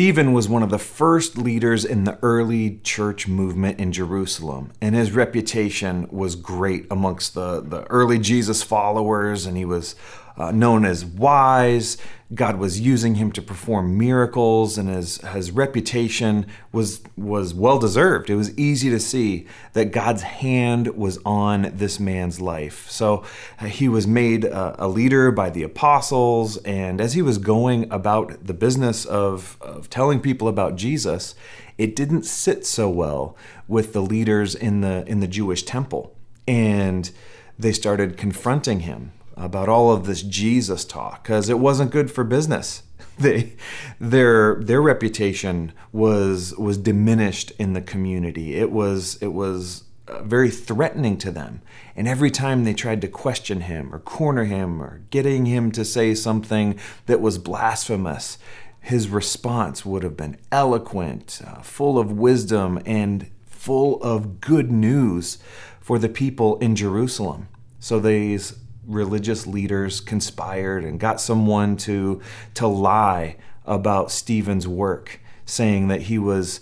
Stephen 0.00 0.32
was 0.32 0.48
one 0.48 0.62
of 0.62 0.70
the 0.70 0.78
first 0.78 1.36
leaders 1.36 1.84
in 1.84 2.04
the 2.04 2.18
early 2.22 2.80
church 2.82 3.28
movement 3.28 3.78
in 3.78 3.92
Jerusalem, 3.92 4.72
and 4.80 4.94
his 4.94 5.12
reputation 5.12 6.08
was 6.10 6.36
great 6.36 6.86
amongst 6.90 7.34
the, 7.34 7.60
the 7.60 7.82
early 7.90 8.18
Jesus 8.18 8.62
followers, 8.62 9.44
and 9.44 9.58
he 9.58 9.64
was 9.66 9.94
uh, 10.40 10.50
known 10.50 10.86
as 10.86 11.04
wise. 11.04 11.98
God 12.32 12.56
was 12.56 12.80
using 12.80 13.16
him 13.16 13.32
to 13.32 13.42
perform 13.42 13.98
miracles, 13.98 14.78
and 14.78 14.88
his, 14.88 15.18
his 15.18 15.50
reputation 15.50 16.46
was, 16.72 17.02
was 17.16 17.52
well 17.52 17.78
deserved. 17.78 18.30
It 18.30 18.36
was 18.36 18.56
easy 18.56 18.88
to 18.88 19.00
see 19.00 19.46
that 19.72 19.92
God's 19.92 20.22
hand 20.22 20.96
was 20.96 21.18
on 21.26 21.72
this 21.74 22.00
man's 22.00 22.40
life. 22.40 22.88
So 22.88 23.24
uh, 23.58 23.66
he 23.66 23.88
was 23.88 24.06
made 24.06 24.44
a, 24.44 24.84
a, 24.84 24.88
leader 24.88 25.30
by 25.32 25.50
the 25.50 25.64
apostles, 25.64 26.56
and 26.58 27.00
as 27.00 27.14
he 27.14 27.22
was 27.22 27.38
going 27.38 27.90
about 27.92 28.46
the 28.46 28.54
business 28.54 29.04
of, 29.04 29.58
of 29.60 29.90
telling 29.90 30.20
people 30.20 30.46
about 30.46 30.76
Jesus, 30.76 31.34
it 31.76 31.96
didn't 31.96 32.24
sit 32.24 32.64
so 32.64 32.88
well 32.88 33.36
with 33.66 33.92
the 33.92 34.02
leaders 34.02 34.54
in 34.54 34.82
the 34.82 35.04
in 35.06 35.20
the 35.20 35.26
Jewish 35.26 35.62
temple. 35.64 36.14
And 36.46 37.10
they 37.58 37.72
started 37.72 38.16
confronting 38.16 38.80
him 38.80 39.12
about 39.40 39.68
all 39.68 39.90
of 39.90 40.06
this 40.06 40.22
Jesus 40.22 40.84
talk 40.84 41.22
because 41.22 41.48
it 41.48 41.58
wasn't 41.58 41.90
good 41.90 42.10
for 42.10 42.24
business. 42.24 42.82
They, 43.20 43.52
their 44.00 44.54
their 44.62 44.80
reputation 44.80 45.74
was 45.92 46.54
was 46.56 46.78
diminished 46.78 47.50
in 47.58 47.74
the 47.74 47.82
community. 47.82 48.54
It 48.54 48.70
was 48.70 49.18
it 49.20 49.34
was 49.34 49.84
uh, 50.08 50.22
very 50.22 50.48
threatening 50.48 51.18
to 51.18 51.30
them. 51.30 51.60
And 51.94 52.08
every 52.08 52.30
time 52.30 52.64
they 52.64 52.72
tried 52.72 53.02
to 53.02 53.08
question 53.08 53.62
him 53.62 53.94
or 53.94 53.98
corner 53.98 54.44
him 54.44 54.82
or 54.82 55.02
getting 55.10 55.44
him 55.44 55.70
to 55.72 55.84
say 55.84 56.14
something 56.14 56.80
that 57.04 57.20
was 57.20 57.36
blasphemous, 57.36 58.38
his 58.80 59.08
response 59.08 59.84
would 59.84 60.02
have 60.02 60.16
been 60.16 60.38
eloquent, 60.50 61.42
uh, 61.46 61.60
full 61.60 61.98
of 61.98 62.12
wisdom, 62.12 62.80
and 62.86 63.30
full 63.46 64.02
of 64.02 64.40
good 64.40 64.72
news 64.72 65.38
for 65.78 65.98
the 65.98 66.08
people 66.08 66.58
in 66.58 66.74
Jerusalem. 66.74 67.48
So 67.78 68.00
these 68.00 68.54
religious 68.90 69.46
leaders 69.46 70.00
conspired 70.00 70.84
and 70.84 71.00
got 71.00 71.20
someone 71.20 71.76
to 71.76 72.20
to 72.54 72.66
lie 72.66 73.36
about 73.64 74.10
Stephen's 74.10 74.66
work, 74.66 75.20
saying 75.44 75.88
that 75.88 76.02
he 76.02 76.18
was 76.18 76.60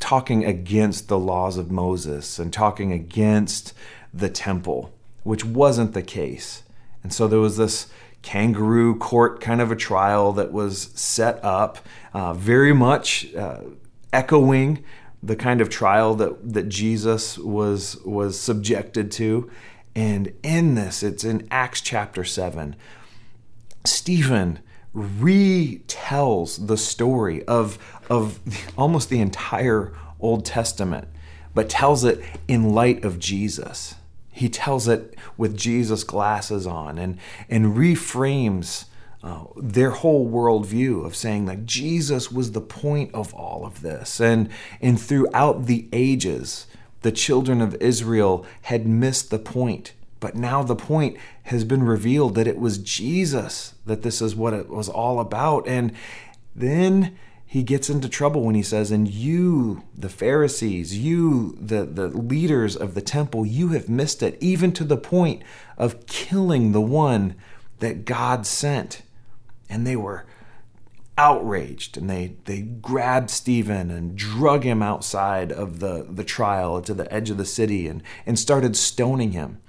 talking 0.00 0.44
against 0.44 1.08
the 1.08 1.18
laws 1.18 1.56
of 1.56 1.70
Moses 1.70 2.38
and 2.38 2.52
talking 2.52 2.92
against 2.92 3.72
the 4.12 4.28
temple, 4.28 4.92
which 5.22 5.44
wasn't 5.44 5.92
the 5.92 6.02
case. 6.02 6.62
And 7.02 7.12
so 7.12 7.28
there 7.28 7.40
was 7.40 7.56
this 7.56 7.88
kangaroo 8.22 8.96
court 8.96 9.40
kind 9.40 9.60
of 9.60 9.70
a 9.70 9.76
trial 9.76 10.32
that 10.32 10.52
was 10.52 10.90
set 10.94 11.42
up, 11.44 11.78
uh, 12.12 12.34
very 12.34 12.72
much 12.72 13.32
uh, 13.34 13.60
echoing 14.12 14.84
the 15.22 15.36
kind 15.36 15.60
of 15.60 15.68
trial 15.68 16.14
that, 16.14 16.52
that 16.52 16.68
Jesus 16.68 17.38
was 17.38 17.96
was 18.04 18.38
subjected 18.38 19.10
to. 19.12 19.50
And 19.98 20.32
in 20.44 20.76
this, 20.76 21.02
it's 21.02 21.24
in 21.24 21.48
Acts 21.50 21.80
chapter 21.80 22.22
7. 22.22 22.76
Stephen 23.84 24.60
retells 24.94 26.68
the 26.68 26.76
story 26.76 27.44
of, 27.46 27.78
of 28.08 28.38
almost 28.78 29.10
the 29.10 29.20
entire 29.20 29.92
Old 30.20 30.44
Testament, 30.44 31.08
but 31.52 31.68
tells 31.68 32.04
it 32.04 32.22
in 32.46 32.70
light 32.74 33.04
of 33.04 33.18
Jesus. 33.18 33.96
He 34.30 34.48
tells 34.48 34.86
it 34.86 35.18
with 35.36 35.56
Jesus' 35.56 36.04
glasses 36.04 36.64
on 36.64 36.96
and, 36.96 37.18
and 37.48 37.76
reframes 37.76 38.84
uh, 39.24 39.46
their 39.56 39.90
whole 39.90 40.30
worldview 40.30 41.04
of 41.04 41.16
saying 41.16 41.46
that 41.46 41.66
Jesus 41.66 42.30
was 42.30 42.52
the 42.52 42.60
point 42.60 43.12
of 43.12 43.34
all 43.34 43.66
of 43.66 43.82
this. 43.82 44.20
And, 44.20 44.48
and 44.80 45.00
throughout 45.00 45.66
the 45.66 45.88
ages, 45.92 46.67
the 47.02 47.12
children 47.12 47.60
of 47.60 47.74
Israel 47.76 48.44
had 48.62 48.86
missed 48.86 49.30
the 49.30 49.38
point. 49.38 49.92
But 50.20 50.34
now 50.34 50.62
the 50.62 50.76
point 50.76 51.16
has 51.44 51.64
been 51.64 51.84
revealed 51.84 52.34
that 52.34 52.48
it 52.48 52.58
was 52.58 52.78
Jesus, 52.78 53.74
that 53.86 54.02
this 54.02 54.20
is 54.20 54.34
what 54.34 54.52
it 54.52 54.68
was 54.68 54.88
all 54.88 55.20
about. 55.20 55.68
And 55.68 55.92
then 56.56 57.16
he 57.46 57.62
gets 57.62 57.88
into 57.88 58.08
trouble 58.08 58.42
when 58.42 58.54
he 58.54 58.62
says, 58.62 58.90
And 58.90 59.08
you, 59.08 59.84
the 59.96 60.08
Pharisees, 60.08 60.98
you, 60.98 61.56
the, 61.60 61.84
the 61.84 62.08
leaders 62.08 62.76
of 62.76 62.94
the 62.94 63.00
temple, 63.00 63.46
you 63.46 63.68
have 63.68 63.88
missed 63.88 64.22
it, 64.22 64.36
even 64.40 64.72
to 64.72 64.84
the 64.84 64.96
point 64.96 65.42
of 65.76 66.04
killing 66.06 66.72
the 66.72 66.80
one 66.80 67.36
that 67.78 68.04
God 68.04 68.44
sent. 68.44 69.02
And 69.70 69.86
they 69.86 69.96
were 69.96 70.26
outraged 71.18 71.96
and 71.96 72.08
they, 72.08 72.36
they 72.44 72.62
grabbed 72.62 73.28
Stephen 73.28 73.90
and 73.90 74.16
drug 74.16 74.62
him 74.62 74.80
outside 74.82 75.50
of 75.50 75.80
the, 75.80 76.06
the 76.08 76.24
trial 76.24 76.80
to 76.80 76.94
the 76.94 77.12
edge 77.12 77.28
of 77.28 77.36
the 77.36 77.44
city 77.44 77.88
and, 77.88 78.02
and 78.24 78.38
started 78.38 78.76
stoning 78.76 79.32
him. 79.32 79.60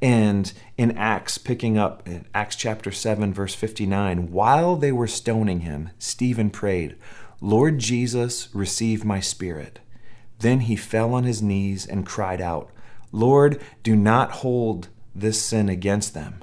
And 0.00 0.50
in 0.76 0.96
Acts, 0.96 1.36
picking 1.38 1.78
up 1.78 2.08
in 2.08 2.26
Acts 2.34 2.56
chapter 2.56 2.90
7, 2.90 3.32
verse 3.34 3.54
59, 3.54 4.32
while 4.32 4.76
they 4.76 4.92
were 4.92 5.06
stoning 5.06 5.60
him, 5.60 5.90
Stephen 5.98 6.50
prayed, 6.50 6.96
Lord 7.40 7.78
Jesus, 7.78 8.48
receive 8.54 9.04
my 9.04 9.20
spirit. 9.20 9.80
Then 10.40 10.60
he 10.60 10.74
fell 10.74 11.12
on 11.14 11.24
his 11.24 11.42
knees 11.42 11.86
and 11.86 12.06
cried 12.06 12.40
out, 12.40 12.70
Lord, 13.12 13.60
do 13.82 13.94
not 13.94 14.30
hold 14.32 14.88
this 15.14 15.40
sin 15.40 15.68
against 15.68 16.14
them. 16.14 16.42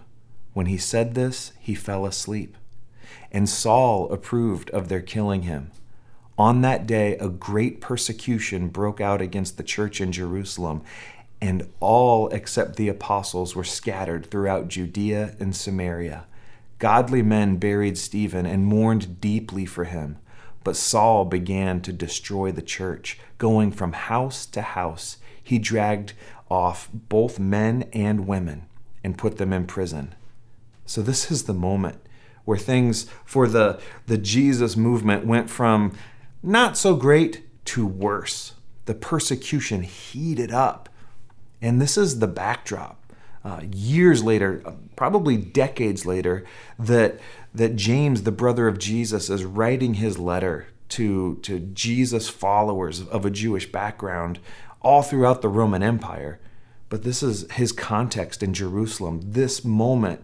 When 0.53 0.67
he 0.67 0.78
said 0.78 1.16
this, 1.16 1.51
he 1.59 1.73
fell 1.73 2.05
asleep 2.05 2.57
and 3.31 3.47
Saul 3.47 4.12
approved 4.12 4.69
of 4.72 4.88
their 4.88 5.02
killing 5.02 5.44
him. 5.44 5.72
On 6.38 6.62
that 6.62 6.88
day, 6.88 7.18
a 7.18 7.30
great 7.30 7.81
persecution 7.81 8.69
broke 8.69 9.00
out 9.00 9.22
against 9.22 9.58
the 9.58 9.64
church 9.64 10.02
in 10.02 10.12
Jerusalem, 10.12 10.81
and 11.40 11.70
all 11.80 12.30
except 12.30 12.75
the 12.75 12.90
apostles 12.90 13.56
were 13.56 13.64
scattered 13.64 14.25
throughout 14.25 14.68
Judea 14.68 15.36
and 15.40 15.56
Samaria. 15.56 16.25
Godly 16.80 17.22
men 17.22 17.58
buried 17.58 17.97
Stephen 17.97 18.46
and 18.46 18.66
mourned 18.66 19.22
deeply 19.22 19.66
for 19.66 19.84
him. 19.84 20.18
But 20.64 20.75
Saul 20.75 21.25
began 21.25 21.81
to 21.81 21.94
destroy 21.94 22.52
the 22.52 22.62
church, 22.62 23.20
going 23.38 23.72
from 23.72 23.94
house 23.94 24.46
to 24.47 24.62
house. 24.62 25.18
He 25.44 25.58
dragged 25.58 26.14
off 26.50 26.90
both 26.91 27.40
men 27.40 27.84
and 27.94 28.28
women 28.28 28.68
and 29.03 29.18
put 29.18 29.38
them 29.38 29.53
in 29.53 29.66
prison. 29.66 30.16
So, 30.86 31.02
this 31.02 31.31
is 31.31 31.44
the 31.44 31.53
moment 31.53 32.00
where 32.46 32.57
things 32.57 33.07
for 33.25 33.47
the, 33.47 33.79
the 34.07 34.18
Jesus 34.18 34.75
movement 34.75 35.25
went 35.25 35.50
from 35.50 35.94
not 36.44 36.78
so 36.78 36.96
great 36.96 37.44
to 37.66 37.85
worse. 37.85 38.53
The 38.85 38.94
persecution 38.94 39.84
heated 39.84 40.52
up. 40.52 40.90
And 41.62 41.79
this 41.79 41.97
is 41.97 42.19
the 42.19 42.28
backdrop. 42.28 42.97
Uh, 43.44 43.62
years 43.72 44.24
later, 44.24 44.63
probably 44.96 45.38
decades 45.38 46.06
later, 46.06 46.44
that, 46.78 47.19
that 47.53 47.75
James, 47.75 48.24
the 48.24 48.31
brother 48.31 48.68
of 48.68 48.79
Jesus, 48.79 49.29
is 49.29 49.44
writing 49.44 49.96
his 49.96 50.19
letter 50.19 50.68
to, 50.90 51.35
to 51.38 51.59
Jesus 51.59 52.29
followers 52.29 53.02
of 53.02 53.25
a 53.25 53.31
Jewish 53.31 53.72
background 53.72 54.40
all 54.81 55.02
throughout 55.02 55.41
the 55.41 55.50
Roman 55.50 55.81
Empire. 55.81 56.40
But 56.90 57.03
this 57.03 57.23
is 57.23 57.50
his 57.52 57.72
context 57.72 58.44
in 58.44 58.53
Jerusalem, 58.53 59.22
this 59.23 59.63
moment 59.63 60.23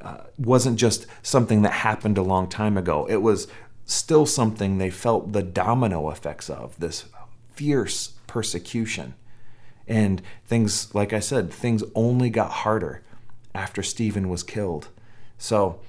uh, 0.00 0.22
wasn't 0.38 0.78
just 0.78 1.06
something 1.22 1.62
that 1.62 1.72
happened 1.72 2.18
a 2.18 2.22
long 2.22 2.48
time 2.48 2.76
ago. 2.76 3.06
It 3.08 3.22
was 3.22 3.48
still 3.84 4.26
something 4.26 4.78
they 4.78 4.90
felt 4.90 5.32
the 5.32 5.42
domino 5.42 6.10
effects 6.10 6.48
of 6.48 6.78
this 6.78 7.04
fierce 7.54 8.14
persecution. 8.26 9.14
And 9.86 10.22
things, 10.46 10.94
like 10.94 11.12
I 11.12 11.20
said, 11.20 11.52
things 11.52 11.82
only 11.94 12.30
got 12.30 12.50
harder 12.50 13.02
after 13.54 13.82
Stephen 13.82 14.28
was 14.28 14.42
killed. 14.42 14.88
So 15.38 15.80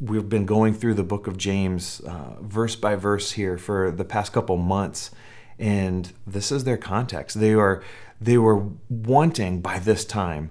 we've 0.00 0.28
been 0.28 0.46
going 0.46 0.74
through 0.74 0.94
the 0.94 1.02
book 1.02 1.26
of 1.26 1.36
James 1.36 2.00
uh, 2.00 2.36
verse 2.40 2.76
by 2.76 2.96
verse 2.96 3.32
here 3.32 3.58
for 3.58 3.90
the 3.90 4.04
past 4.04 4.32
couple 4.32 4.56
months. 4.56 5.10
And 5.58 6.12
this 6.26 6.52
is 6.52 6.64
their 6.64 6.76
context. 6.76 7.40
They 7.40 7.54
are 7.54 7.82
they 8.20 8.36
were 8.36 8.68
wanting 8.88 9.60
by 9.60 9.78
this 9.78 10.04
time 10.04 10.50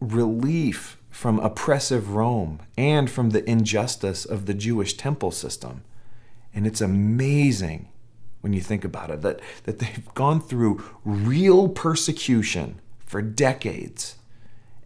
relief 0.00 0.97
from 1.18 1.40
oppressive 1.40 2.14
Rome 2.14 2.60
and 2.76 3.10
from 3.10 3.30
the 3.30 3.44
injustice 3.50 4.24
of 4.24 4.46
the 4.46 4.54
Jewish 4.54 4.94
temple 4.94 5.32
system. 5.32 5.82
And 6.54 6.64
it's 6.64 6.80
amazing 6.80 7.88
when 8.40 8.52
you 8.52 8.60
think 8.60 8.84
about 8.84 9.10
it 9.10 9.22
that, 9.22 9.40
that 9.64 9.80
they've 9.80 10.14
gone 10.14 10.40
through 10.40 10.80
real 11.04 11.70
persecution 11.70 12.80
for 13.04 13.20
decades. 13.20 14.14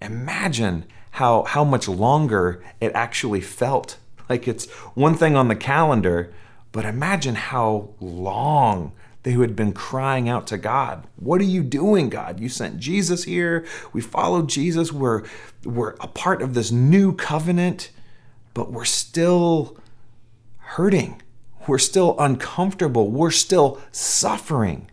Imagine 0.01 0.87
how, 1.11 1.43
how 1.43 1.65
much 1.65 1.87
longer 1.87 2.65
it 2.81 2.93
actually 2.95 3.43
felt. 3.43 3.99
Like 4.27 4.49
it's 4.49 4.71
one 4.95 5.15
thing 5.15 5.37
on 5.37 5.49
the 5.49 5.55
calendar, 5.55 6.33
but 6.73 6.87
imagine 6.87 7.35
how 7.35 7.91
long 8.01 8.93
they 9.23 9.33
who 9.33 9.43
had 9.43 9.55
been 9.55 9.73
crying 9.73 10.29
out 10.29 10.47
to 10.49 10.59
God, 10.59 11.07
What 11.17 11.41
are 11.41 11.45
you 11.45 11.63
doing, 11.63 12.09
God? 12.09 12.41
You 12.41 12.49
sent 12.49 12.79
Jesus 12.79 13.25
here. 13.25 13.65
We 13.93 14.01
followed 14.01 14.49
Jesus. 14.49 14.93
We're, 14.93 15.25
we're 15.65 15.95
a 16.01 16.09
part 16.09 16.43
of 16.43 16.55
this 16.55 16.73
new 16.73 17.15
covenant, 17.15 17.91
but 18.53 18.73
we're 18.73 18.85
still 18.85 19.79
hurting. 20.59 21.23
We're 21.69 21.79
still 21.79 22.17
uncomfortable. 22.19 23.11
We're 23.11 23.31
still 23.31 23.81
suffering. 23.93 24.91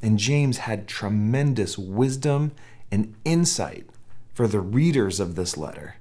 And 0.00 0.18
James 0.18 0.58
had 0.58 0.86
tremendous 0.86 1.76
wisdom 1.76 2.52
and 2.92 3.14
insight 3.24 3.86
for 4.32 4.46
the 4.46 4.60
readers 4.60 5.18
of 5.18 5.34
this 5.34 5.56
letter. 5.56 5.96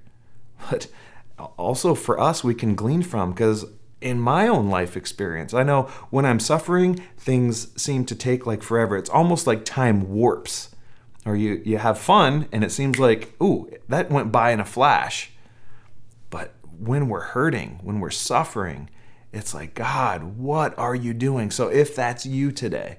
But 0.69 0.87
also 1.57 1.95
for 1.95 2.19
us, 2.19 2.43
we 2.43 2.53
can 2.53 2.75
glean 2.75 3.01
from 3.01 3.31
because 3.31 3.65
in 4.01 4.19
my 4.19 4.47
own 4.47 4.69
life 4.69 4.95
experience, 4.95 5.53
I 5.53 5.63
know 5.63 5.83
when 6.09 6.25
I'm 6.25 6.39
suffering, 6.39 7.03
things 7.17 7.69
seem 7.81 8.05
to 8.05 8.15
take 8.15 8.45
like 8.45 8.63
forever. 8.63 8.95
It's 8.97 9.09
almost 9.09 9.47
like 9.47 9.65
time 9.65 10.09
warps. 10.09 10.69
Or 11.25 11.35
you, 11.35 11.61
you 11.65 11.77
have 11.77 11.99
fun 11.99 12.47
and 12.51 12.63
it 12.63 12.71
seems 12.71 12.97
like, 12.97 13.35
ooh, 13.41 13.69
that 13.89 14.09
went 14.09 14.31
by 14.31 14.51
in 14.51 14.59
a 14.59 14.65
flash. 14.65 15.31
But 16.29 16.53
when 16.77 17.09
we're 17.09 17.19
hurting, 17.19 17.79
when 17.83 17.99
we're 17.99 18.09
suffering, 18.09 18.89
it's 19.33 19.53
like, 19.53 19.75
God, 19.75 20.37
what 20.37 20.77
are 20.77 20.95
you 20.95 21.13
doing? 21.13 21.51
So 21.51 21.67
if 21.67 21.95
that's 21.95 22.25
you 22.25 22.51
today, 22.51 22.97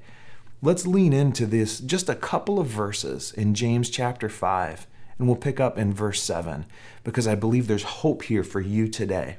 let's 0.62 0.86
lean 0.86 1.12
into 1.12 1.46
this 1.46 1.80
just 1.80 2.08
a 2.08 2.14
couple 2.14 2.60
of 2.60 2.66
verses 2.66 3.32
in 3.32 3.54
James 3.54 3.90
chapter 3.90 4.28
5, 4.28 4.86
and 5.18 5.26
we'll 5.26 5.36
pick 5.36 5.58
up 5.58 5.78
in 5.78 5.92
verse 5.92 6.22
7 6.22 6.66
because 7.02 7.26
I 7.26 7.34
believe 7.34 7.66
there's 7.66 7.82
hope 7.82 8.24
here 8.24 8.44
for 8.44 8.60
you 8.60 8.86
today. 8.86 9.38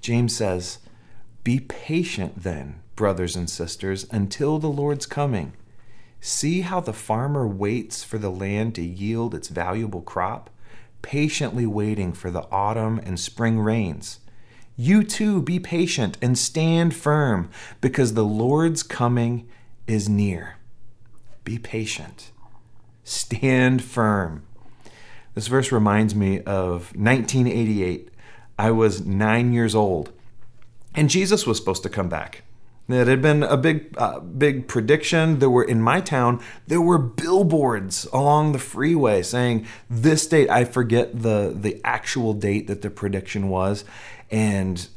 James 0.00 0.36
says, 0.36 0.78
Be 1.44 1.60
patient 1.60 2.42
then, 2.42 2.80
brothers 2.96 3.36
and 3.36 3.48
sisters, 3.48 4.06
until 4.10 4.58
the 4.58 4.68
Lord's 4.68 5.06
coming. 5.06 5.52
See 6.20 6.62
how 6.62 6.80
the 6.80 6.92
farmer 6.92 7.46
waits 7.46 8.02
for 8.02 8.18
the 8.18 8.30
land 8.30 8.74
to 8.74 8.82
yield 8.82 9.34
its 9.34 9.48
valuable 9.48 10.02
crop, 10.02 10.50
patiently 11.00 11.64
waiting 11.66 12.12
for 12.12 12.30
the 12.30 12.46
autumn 12.50 13.00
and 13.04 13.18
spring 13.18 13.60
rains. 13.60 14.18
You 14.76 15.02
too 15.02 15.42
be 15.42 15.58
patient 15.58 16.18
and 16.20 16.36
stand 16.36 16.94
firm, 16.94 17.50
because 17.80 18.14
the 18.14 18.24
Lord's 18.24 18.82
coming 18.82 19.48
is 19.86 20.08
near. 20.08 20.56
Be 21.44 21.58
patient. 21.58 22.30
Stand 23.04 23.82
firm. 23.82 24.42
This 25.34 25.46
verse 25.46 25.72
reminds 25.72 26.14
me 26.14 26.40
of 26.40 26.94
1988. 26.96 28.10
I 28.58 28.70
was 28.70 29.06
nine 29.06 29.52
years 29.52 29.74
old, 29.74 30.12
and 30.98 31.08
Jesus 31.08 31.46
was 31.46 31.56
supposed 31.56 31.84
to 31.84 31.88
come 31.88 32.08
back. 32.08 32.42
It 32.88 33.06
had 33.06 33.22
been 33.22 33.44
a 33.44 33.56
big, 33.56 33.94
uh, 33.96 34.18
big 34.18 34.66
prediction. 34.66 35.38
There 35.38 35.48
were 35.48 35.62
in 35.62 35.80
my 35.80 36.00
town, 36.00 36.42
there 36.66 36.80
were 36.80 36.98
billboards 36.98 38.06
along 38.12 38.50
the 38.50 38.58
freeway 38.58 39.22
saying 39.22 39.66
this 39.88 40.26
date. 40.26 40.50
I 40.50 40.64
forget 40.64 41.22
the 41.22 41.54
the 41.54 41.80
actual 41.84 42.32
date 42.34 42.66
that 42.66 42.82
the 42.82 42.90
prediction 42.90 43.48
was, 43.48 43.84
and 44.28 44.88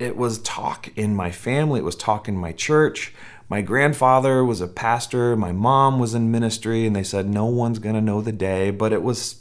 it 0.00 0.16
was 0.16 0.40
talk 0.40 0.88
in 0.96 1.14
my 1.14 1.30
family, 1.30 1.78
it 1.78 1.84
was 1.84 1.96
talk 1.96 2.28
in 2.28 2.36
my 2.36 2.50
church. 2.50 3.14
My 3.48 3.60
grandfather 3.60 4.44
was 4.44 4.60
a 4.60 4.66
pastor, 4.66 5.36
my 5.36 5.52
mom 5.52 6.00
was 6.00 6.14
in 6.14 6.32
ministry, 6.32 6.84
and 6.84 6.96
they 6.96 7.04
said 7.04 7.28
no 7.28 7.44
one's 7.44 7.78
to 7.78 8.00
know 8.00 8.20
the 8.20 8.32
day, 8.32 8.72
but 8.72 8.92
it 8.92 9.04
was 9.04 9.40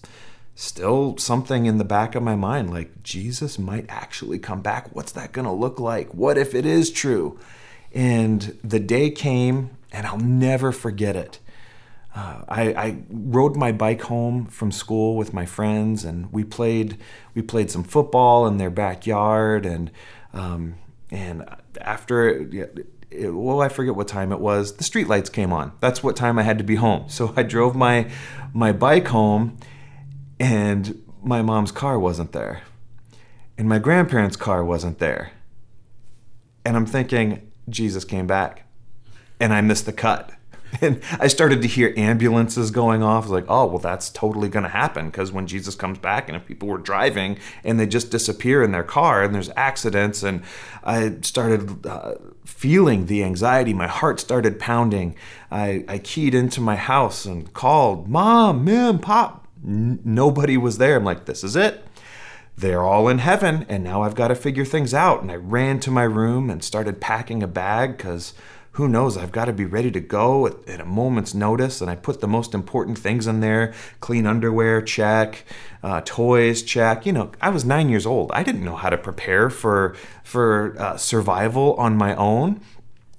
still 0.55 1.17
something 1.17 1.65
in 1.65 1.77
the 1.77 1.83
back 1.83 2.15
of 2.15 2.23
my 2.23 2.35
mind 2.35 2.69
like 2.69 3.03
Jesus 3.03 3.57
might 3.57 3.85
actually 3.89 4.39
come 4.39 4.61
back. 4.61 4.93
What's 4.95 5.11
that 5.13 5.31
going 5.31 5.45
to 5.45 5.51
look 5.51 5.79
like? 5.79 6.13
What 6.13 6.37
if 6.37 6.53
it 6.53 6.65
is 6.65 6.91
true? 6.91 7.39
And 7.93 8.57
the 8.63 8.79
day 8.79 9.09
came, 9.09 9.71
and 9.91 10.05
I'll 10.07 10.17
never 10.17 10.71
forget 10.71 11.15
it. 11.15 11.39
Uh, 12.15 12.43
I, 12.47 12.61
I, 12.73 12.97
rode 13.09 13.55
my 13.55 13.71
bike 13.71 14.01
home 14.01 14.45
from 14.45 14.71
school 14.71 15.15
with 15.15 15.33
my 15.33 15.47
friends, 15.47 16.05
and 16.05 16.31
we 16.31 16.43
played 16.43 16.99
we 17.33 17.41
played 17.41 17.71
some 17.71 17.83
football 17.83 18.45
in 18.45 18.57
their 18.57 18.69
backyard, 18.69 19.65
and 19.65 19.89
um, 20.31 20.75
and 21.09 21.43
after 21.81 22.29
it, 22.29 22.87
it, 23.09 23.29
well, 23.29 23.61
I 23.61 23.69
forget 23.69 23.95
what 23.95 24.07
time 24.07 24.31
it 24.31 24.39
was. 24.39 24.73
The 24.73 24.83
streetlights 24.83 25.31
came 25.31 25.51
on. 25.51 25.71
That's 25.79 26.03
what 26.03 26.15
time 26.15 26.37
I 26.37 26.43
had 26.43 26.59
to 26.59 26.63
be 26.63 26.75
home. 26.75 27.05
So 27.09 27.33
I 27.35 27.41
drove 27.41 27.75
my 27.75 28.11
my 28.53 28.71
bike 28.71 29.07
home, 29.07 29.57
and 30.43 31.01
my 31.23 31.41
mom's 31.41 31.71
car 31.71 31.97
wasn't 31.97 32.31
there, 32.33 32.61
and 33.57 33.69
my 33.69 33.79
grandparents' 33.79 34.35
car 34.35 34.63
wasn't 34.63 34.99
there, 34.99 35.31
and 36.65 36.75
I'm 36.75 36.85
thinking 36.85 37.51
Jesus 37.69 38.03
came 38.03 38.27
back, 38.27 38.67
and 39.39 39.53
I 39.53 39.61
missed 39.61 39.85
the 39.85 39.93
cut 39.93 40.31
and 40.81 41.01
I 41.19 41.27
started 41.27 41.61
to 41.61 41.67
hear 41.67 41.93
ambulances 41.97 42.71
going 42.71 43.03
off. 43.03 43.29
Like, 43.29 43.45
oh, 43.47 43.65
well, 43.65 43.79
that's 43.79 44.09
totally 44.09 44.49
going 44.49 44.63
to 44.63 44.69
happen 44.69 45.07
because 45.07 45.31
when 45.31 45.47
Jesus 45.47 45.75
comes 45.75 45.97
back, 45.99 46.27
and 46.27 46.35
if 46.35 46.45
people 46.45 46.67
were 46.67 46.77
driving 46.77 47.37
and 47.63 47.79
they 47.79 47.85
just 47.85 48.11
disappear 48.11 48.63
in 48.63 48.71
their 48.71 48.83
car 48.83 49.23
and 49.23 49.33
there's 49.33 49.49
accidents, 49.55 50.23
and 50.23 50.43
I 50.83 51.17
started 51.21 51.85
uh, 51.85 52.15
feeling 52.45 53.05
the 53.05 53.23
anxiety. 53.23 53.73
My 53.73 53.87
heart 53.87 54.19
started 54.19 54.59
pounding. 54.59 55.15
I, 55.51 55.85
I 55.87 55.99
keyed 55.99 56.33
into 56.33 56.61
my 56.61 56.75
house 56.75 57.25
and 57.25 57.51
called, 57.53 58.07
Mom, 58.07 58.63
Mim, 58.65 58.99
Pop. 58.99 59.42
Nobody 59.63 60.57
was 60.57 60.77
there. 60.77 60.97
I'm 60.97 61.05
like, 61.05 61.25
this 61.25 61.43
is 61.43 61.55
it 61.55 61.83
they're 62.55 62.83
all 62.83 63.07
in 63.07 63.17
heaven 63.17 63.65
and 63.67 63.83
now 63.83 64.03
I've 64.03 64.15
got 64.15 64.27
to 64.27 64.35
figure 64.35 64.65
things 64.65 64.93
out. 64.93 65.21
And 65.21 65.31
I 65.31 65.35
ran 65.35 65.79
to 65.81 65.91
my 65.91 66.03
room 66.03 66.49
and 66.49 66.63
started 66.63 67.01
packing 67.01 67.41
a 67.41 67.47
bag 67.47 67.97
because 67.97 68.33
who 68.73 68.87
knows, 68.87 69.17
I've 69.17 69.31
got 69.31 69.45
to 69.45 69.53
be 69.53 69.65
ready 69.65 69.91
to 69.91 69.99
go 69.99 70.47
at, 70.47 70.67
at, 70.67 70.79
a 70.79 70.85
moment's 70.85 71.35
notice. 71.35 71.79
And 71.79 71.91
I 71.91 71.95
put 71.95 72.21
the 72.21 72.27
most 72.27 72.55
important 72.55 72.97
things 72.97 73.27
in 73.27 73.39
there 73.39 73.73
clean 73.99 74.25
underwear, 74.25 74.81
check, 74.81 75.45
uh, 75.83 76.01
toys, 76.05 76.63
check. 76.63 77.05
You 77.05 77.13
know, 77.13 77.31
I 77.39 77.49
was 77.49 77.65
nine 77.65 77.89
years 77.89 78.05
old. 78.05 78.31
I 78.31 78.41
didn't 78.41 78.65
know 78.65 78.75
how 78.75 78.89
to 78.89 78.97
prepare 78.97 79.49
for, 79.49 79.95
for 80.23 80.75
uh, 80.79 80.97
survival 80.97 81.75
on 81.75 81.97
my 81.97 82.15
own. 82.15 82.61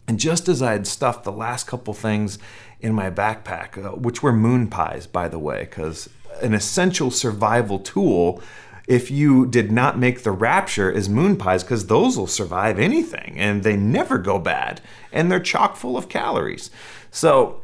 And 0.06 0.18
just 0.18 0.48
as 0.48 0.60
I 0.60 0.72
had 0.72 0.86
stuffed 0.86 1.24
the 1.24 1.32
last 1.32 1.66
couple 1.66 1.94
things 1.94 2.38
in 2.80 2.92
my 2.92 3.10
backpack, 3.10 3.82
uh, 3.82 3.96
which 3.96 4.22
were 4.22 4.32
moon 4.32 4.68
pies, 4.68 5.06
by 5.06 5.28
the 5.28 5.38
way, 5.38 5.60
because 5.60 6.08
an 6.42 6.54
essential 6.54 7.10
survival 7.10 7.78
tool 7.78 8.42
if 8.86 9.10
you 9.10 9.46
did 9.46 9.72
not 9.72 9.98
make 9.98 10.22
the 10.22 10.30
rapture 10.30 10.92
as 10.92 11.08
moon 11.08 11.36
pies 11.36 11.62
because 11.62 11.86
those 11.86 12.18
will 12.18 12.26
survive 12.26 12.78
anything 12.78 13.34
and 13.38 13.62
they 13.62 13.76
never 13.76 14.18
go 14.18 14.38
bad 14.38 14.80
and 15.12 15.30
they're 15.30 15.40
chock 15.40 15.76
full 15.76 15.96
of 15.96 16.08
calories. 16.08 16.70
So 17.10 17.62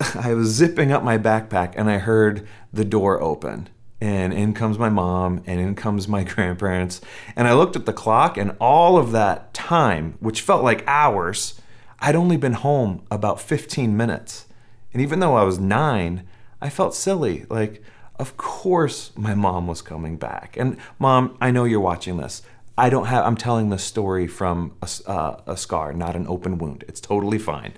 I 0.14 0.34
was 0.34 0.48
zipping 0.48 0.92
up 0.92 1.02
my 1.02 1.18
backpack 1.18 1.74
and 1.76 1.88
I 1.88 1.98
heard 1.98 2.46
the 2.72 2.84
door 2.84 3.22
open. 3.22 3.68
And 3.98 4.34
in 4.34 4.52
comes 4.52 4.78
my 4.78 4.90
mom, 4.90 5.42
and 5.46 5.58
in 5.58 5.74
comes 5.74 6.06
my 6.06 6.22
grandparents. 6.34 7.00
And 7.34 7.48
I 7.48 7.54
looked 7.54 7.76
at 7.76 7.86
the 7.86 7.94
clock, 7.94 8.36
and 8.36 8.54
all 8.60 8.98
of 8.98 9.12
that 9.12 9.54
time, 9.54 10.18
which 10.20 10.42
felt 10.42 10.62
like 10.62 10.84
hours, 10.86 11.58
I'd 11.98 12.14
only 12.14 12.36
been 12.36 12.52
home 12.52 13.06
about 13.10 13.40
15 13.40 13.96
minutes. 13.96 14.48
And 14.92 15.00
even 15.00 15.20
though 15.20 15.34
I 15.34 15.44
was 15.44 15.58
nine, 15.58 16.26
I 16.60 16.68
felt 16.68 16.94
silly. 16.94 17.46
Like, 17.48 17.82
of 18.18 18.36
course 18.36 19.12
my 19.16 19.34
mom 19.34 19.66
was 19.66 19.82
coming 19.82 20.16
back. 20.16 20.56
And 20.56 20.76
mom, 20.98 21.36
I 21.40 21.50
know 21.50 21.64
you're 21.64 21.80
watching 21.80 22.16
this. 22.16 22.42
I 22.78 22.90
don't 22.90 23.06
have, 23.06 23.24
I'm 23.24 23.36
telling 23.36 23.70
this 23.70 23.82
story 23.82 24.26
from 24.26 24.74
a, 24.82 24.88
uh, 25.10 25.40
a 25.46 25.56
scar, 25.56 25.94
not 25.94 26.14
an 26.14 26.26
open 26.26 26.58
wound. 26.58 26.84
It's 26.88 27.00
totally 27.00 27.38
fine. 27.38 27.72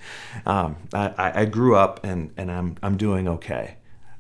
Um, 0.45 0.76
I, 0.92 1.42
I 1.42 1.45
grew 1.45 1.76
up 1.76 2.04
and, 2.04 2.33
and 2.37 2.50
I'm, 2.50 2.76
I'm 2.83 2.97
doing 2.97 3.28
okay. 3.28 3.76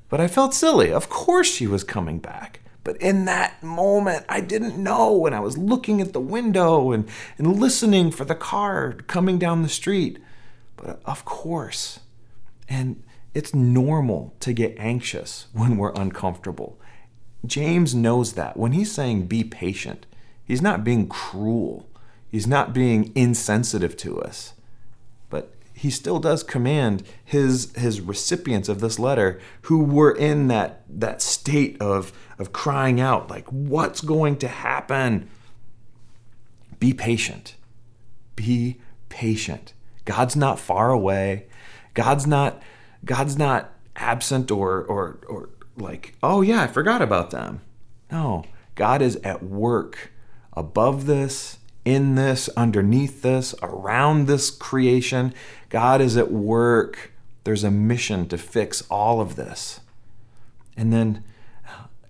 But 0.08 0.20
I 0.20 0.28
felt 0.28 0.54
silly. 0.54 0.92
Of 0.92 1.08
course 1.08 1.48
she 1.48 1.66
was 1.66 1.82
coming 1.82 2.18
back. 2.18 2.60
But 2.84 2.96
in 3.02 3.24
that 3.26 3.62
moment, 3.62 4.24
I 4.28 4.40
didn't 4.40 4.82
know. 4.82 5.26
And 5.26 5.34
I 5.34 5.40
was 5.40 5.58
looking 5.58 6.00
at 6.00 6.12
the 6.12 6.20
window 6.20 6.92
and, 6.92 7.08
and 7.36 7.58
listening 7.58 8.10
for 8.12 8.24
the 8.24 8.36
car 8.36 8.92
coming 9.08 9.38
down 9.38 9.62
the 9.62 9.68
street. 9.68 10.18
But 10.76 11.00
of 11.04 11.24
course. 11.24 12.00
And 12.68 13.02
it's 13.34 13.54
normal 13.54 14.34
to 14.40 14.52
get 14.52 14.74
anxious 14.78 15.46
when 15.52 15.76
we're 15.76 15.92
uncomfortable. 15.92 16.78
James 17.46 17.94
knows 17.94 18.32
that. 18.34 18.56
When 18.56 18.72
he's 18.72 18.92
saying 18.92 19.26
be 19.26 19.44
patient, 19.44 20.06
he's 20.44 20.62
not 20.62 20.84
being 20.84 21.08
cruel, 21.08 21.88
he's 22.28 22.46
not 22.46 22.72
being 22.72 23.12
insensitive 23.14 23.96
to 23.98 24.20
us. 24.20 24.54
But 25.30 25.54
he 25.72 25.90
still 25.90 26.18
does 26.18 26.42
command 26.42 27.04
his 27.24 27.72
his 27.76 28.00
recipients 28.00 28.68
of 28.68 28.80
this 28.80 28.98
letter 28.98 29.40
who 29.62 29.84
were 29.84 30.10
in 30.10 30.48
that 30.48 30.82
that 30.88 31.22
state 31.22 31.80
of 31.80 32.12
of 32.38 32.52
crying 32.52 33.00
out 33.00 33.30
like 33.30 33.46
what's 33.48 34.00
going 34.00 34.36
to 34.38 34.48
happen 34.48 35.28
be 36.80 36.92
patient 36.92 37.54
be 38.34 38.80
patient 39.08 39.72
god's 40.04 40.34
not 40.34 40.58
far 40.58 40.90
away 40.90 41.46
god's 41.94 42.26
not 42.26 42.60
God's 43.04 43.36
not 43.36 43.72
absent 43.96 44.50
or 44.50 44.82
or 44.84 45.20
or 45.28 45.50
like, 45.76 46.14
oh 46.22 46.40
yeah, 46.42 46.62
I 46.62 46.66
forgot 46.66 47.02
about 47.02 47.30
them. 47.30 47.60
No, 48.10 48.44
God 48.74 49.02
is 49.02 49.16
at 49.16 49.42
work 49.42 50.12
above 50.52 51.06
this, 51.06 51.58
in 51.84 52.14
this, 52.16 52.48
underneath 52.56 53.22
this, 53.22 53.54
around 53.62 54.26
this 54.26 54.50
creation. 54.50 55.32
God 55.68 56.00
is 56.00 56.16
at 56.16 56.30
work. 56.30 57.12
There's 57.44 57.64
a 57.64 57.70
mission 57.70 58.28
to 58.28 58.38
fix 58.38 58.82
all 58.90 59.20
of 59.20 59.36
this. 59.36 59.80
And 60.76 60.92
then 60.92 61.24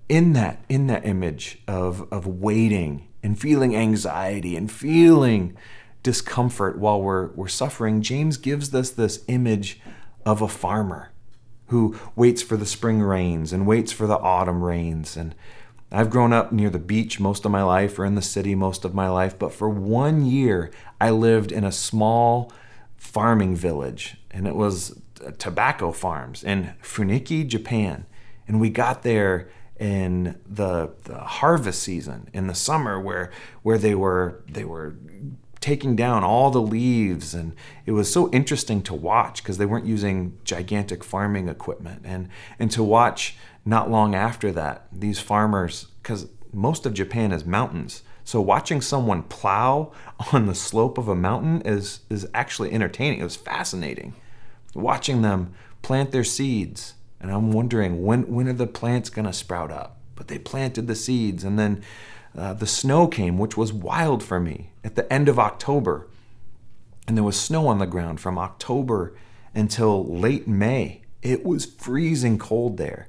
in 0.09 0.33
that 0.33 0.65
in 0.69 0.87
that 0.87 1.05
image 1.05 1.59
of 1.69 2.11
of 2.13 2.27
waiting 2.27 3.09
and 3.23 3.39
feeling 3.39 3.77
anxiety 3.77 4.57
and 4.57 4.71
feeling 4.71 5.57
discomfort 6.03 6.79
while 6.79 7.03
we're, 7.03 7.29
we're 7.33 7.49
suffering, 7.49 8.01
James 8.01 8.37
gives 8.37 8.75
us 8.75 8.91
this 8.91 9.25
image 9.27 9.81
of 10.29 10.43
a 10.43 10.49
farmer 10.49 11.11
who 11.69 11.99
waits 12.15 12.43
for 12.43 12.59
the 12.59 12.67
spring 12.67 13.01
rains 13.01 13.51
and 13.51 13.67
waits 13.67 13.93
for 13.93 14.07
the 14.07 14.19
autumn 14.19 14.63
rains. 14.63 15.17
And 15.17 15.35
I've 15.91 16.11
grown 16.11 16.35
up 16.35 16.53
near 16.53 16.69
the 16.69 16.79
beach 16.79 17.19
most 17.19 17.47
of 17.47 17.51
my 17.51 17.63
life 17.63 17.99
or 17.99 18.05
in 18.05 18.15
the 18.15 18.21
city 18.23 18.55
most 18.55 18.85
of 18.85 18.95
my 18.95 19.09
life, 19.09 19.39
but 19.39 19.55
for 19.55 19.71
one 19.71 20.27
year 20.27 20.71
I 21.01 21.11
lived 21.11 21.51
in 21.51 21.65
a 21.65 21.73
small 21.73 22.53
farming 22.99 23.57
village, 23.57 24.19
and 24.31 24.47
it 24.47 24.55
was 24.55 25.01
tobacco 25.39 25.93
farms 25.93 26.45
in 26.45 26.75
Funiki, 26.83 27.47
Japan. 27.47 28.05
And 28.47 28.61
we 28.61 28.69
got 28.69 29.03
there 29.03 29.49
in 29.79 30.39
the, 30.47 30.91
the 31.05 31.21
harvest 31.21 31.83
season 31.83 32.29
in 32.35 32.49
the 32.49 32.55
summer 32.55 33.01
where 33.01 33.31
where 33.63 33.79
they 33.79 33.95
were 33.95 34.43
they 34.51 34.65
were 34.65 34.97
taking 35.61 35.97
down 35.97 36.25
all 36.25 36.51
the 36.51 36.63
leaves 36.63 37.35
and 37.35 37.55
it 37.87 37.93
was 37.93 38.13
so 38.13 38.31
interesting 38.31 38.83
to 38.83 38.95
watch 38.95 39.43
because 39.43 39.59
they 39.59 39.67
weren't 39.67 39.87
using 39.87 40.39
gigantic 40.45 41.03
farming 41.03 41.49
equipment. 41.49 42.03
And 42.05 42.29
and 42.59 42.71
to 42.73 42.83
watch 42.83 43.37
not 43.65 43.91
long 43.91 44.15
after 44.15 44.53
that 44.53 44.87
these 44.93 45.19
farmers 45.19 45.89
cuz 46.03 46.27
most 46.53 46.87
of 46.87 46.95
Japan 46.95 47.33
is 47.33 47.45
mountains 47.45 48.03
so 48.25 48.43
watching 48.43 48.83
someone 48.83 49.23
plow 49.23 49.91
on 50.33 50.47
the 50.47 50.55
slope 50.55 50.99
of 50.99 51.09
a 51.09 51.15
mountain 51.15 51.63
is 51.63 52.01
is 52.11 52.29
actually 52.35 52.73
entertaining. 52.73 53.21
It 53.21 53.25
was 53.25 53.37
fascinating 53.37 54.15
watching 54.75 55.23
them 55.23 55.55
plant 55.83 56.13
their 56.13 56.25
seeds. 56.25 56.95
And 57.21 57.31
I'm 57.31 57.53
wondering 57.53 58.05
when 58.05 58.33
when 58.33 58.49
are 58.49 58.53
the 58.53 58.67
plants 58.67 59.11
going 59.11 59.25
to 59.25 59.33
sprout 59.33 59.73
up? 59.73 59.99
But 60.15 60.29
they 60.29 60.39
planted 60.39 60.87
the 60.87 60.95
seeds 60.95 61.43
and 61.43 61.59
then 61.59 61.83
uh, 62.37 62.55
the 62.55 62.67
snow 62.67 63.07
came, 63.07 63.39
which 63.39 63.57
was 63.57 63.73
wild 63.73 64.23
for 64.23 64.41
me, 64.41 64.71
at 64.85 64.95
the 64.95 65.11
end 65.13 65.29
of 65.29 65.39
October. 65.39 66.09
And 67.07 67.17
there 67.17 67.25
was 67.25 67.41
snow 67.41 67.69
on 67.69 67.79
the 67.79 67.87
ground 67.87 68.21
from 68.21 68.39
October 68.39 69.15
until 69.55 70.05
late 70.05 70.47
May. 70.47 71.03
It 71.23 71.45
was 71.45 71.65
freezing 71.65 72.39
cold 72.39 72.77
there. 72.77 73.09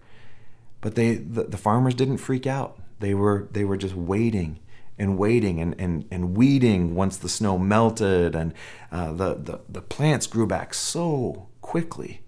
But 0.81 0.95
they, 0.95 1.15
the, 1.15 1.43
the 1.43 1.57
farmers 1.57 1.93
didn't 1.93 2.17
freak 2.17 2.47
out. 2.47 2.79
They 2.99 3.13
were, 3.13 3.47
they 3.51 3.65
were 3.65 3.77
just 3.77 3.95
waiting 3.95 4.59
and 4.97 5.17
waiting 5.17 5.59
and, 5.59 5.75
and, 5.79 6.05
and 6.09 6.35
weeding 6.35 6.95
once 6.95 7.17
the 7.17 7.29
snow 7.29 7.57
melted. 7.57 8.35
And 8.35 8.53
uh, 8.91 9.11
the, 9.13 9.35
the, 9.35 9.59
the 9.67 9.81
plants 9.81 10.27
grew 10.27 10.47
back 10.47 10.73
so 10.73 11.47
quickly. 11.61 12.21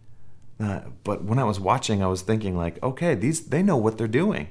Uh, 0.59 0.81
but 1.03 1.23
when 1.23 1.39
I 1.39 1.43
was 1.43 1.59
watching, 1.59 2.03
I 2.03 2.07
was 2.07 2.21
thinking 2.21 2.55
like, 2.55 2.81
okay, 2.83 3.15
these 3.15 3.47
they 3.47 3.63
know 3.63 3.77
what 3.77 3.97
they're 3.97 4.07
doing. 4.07 4.49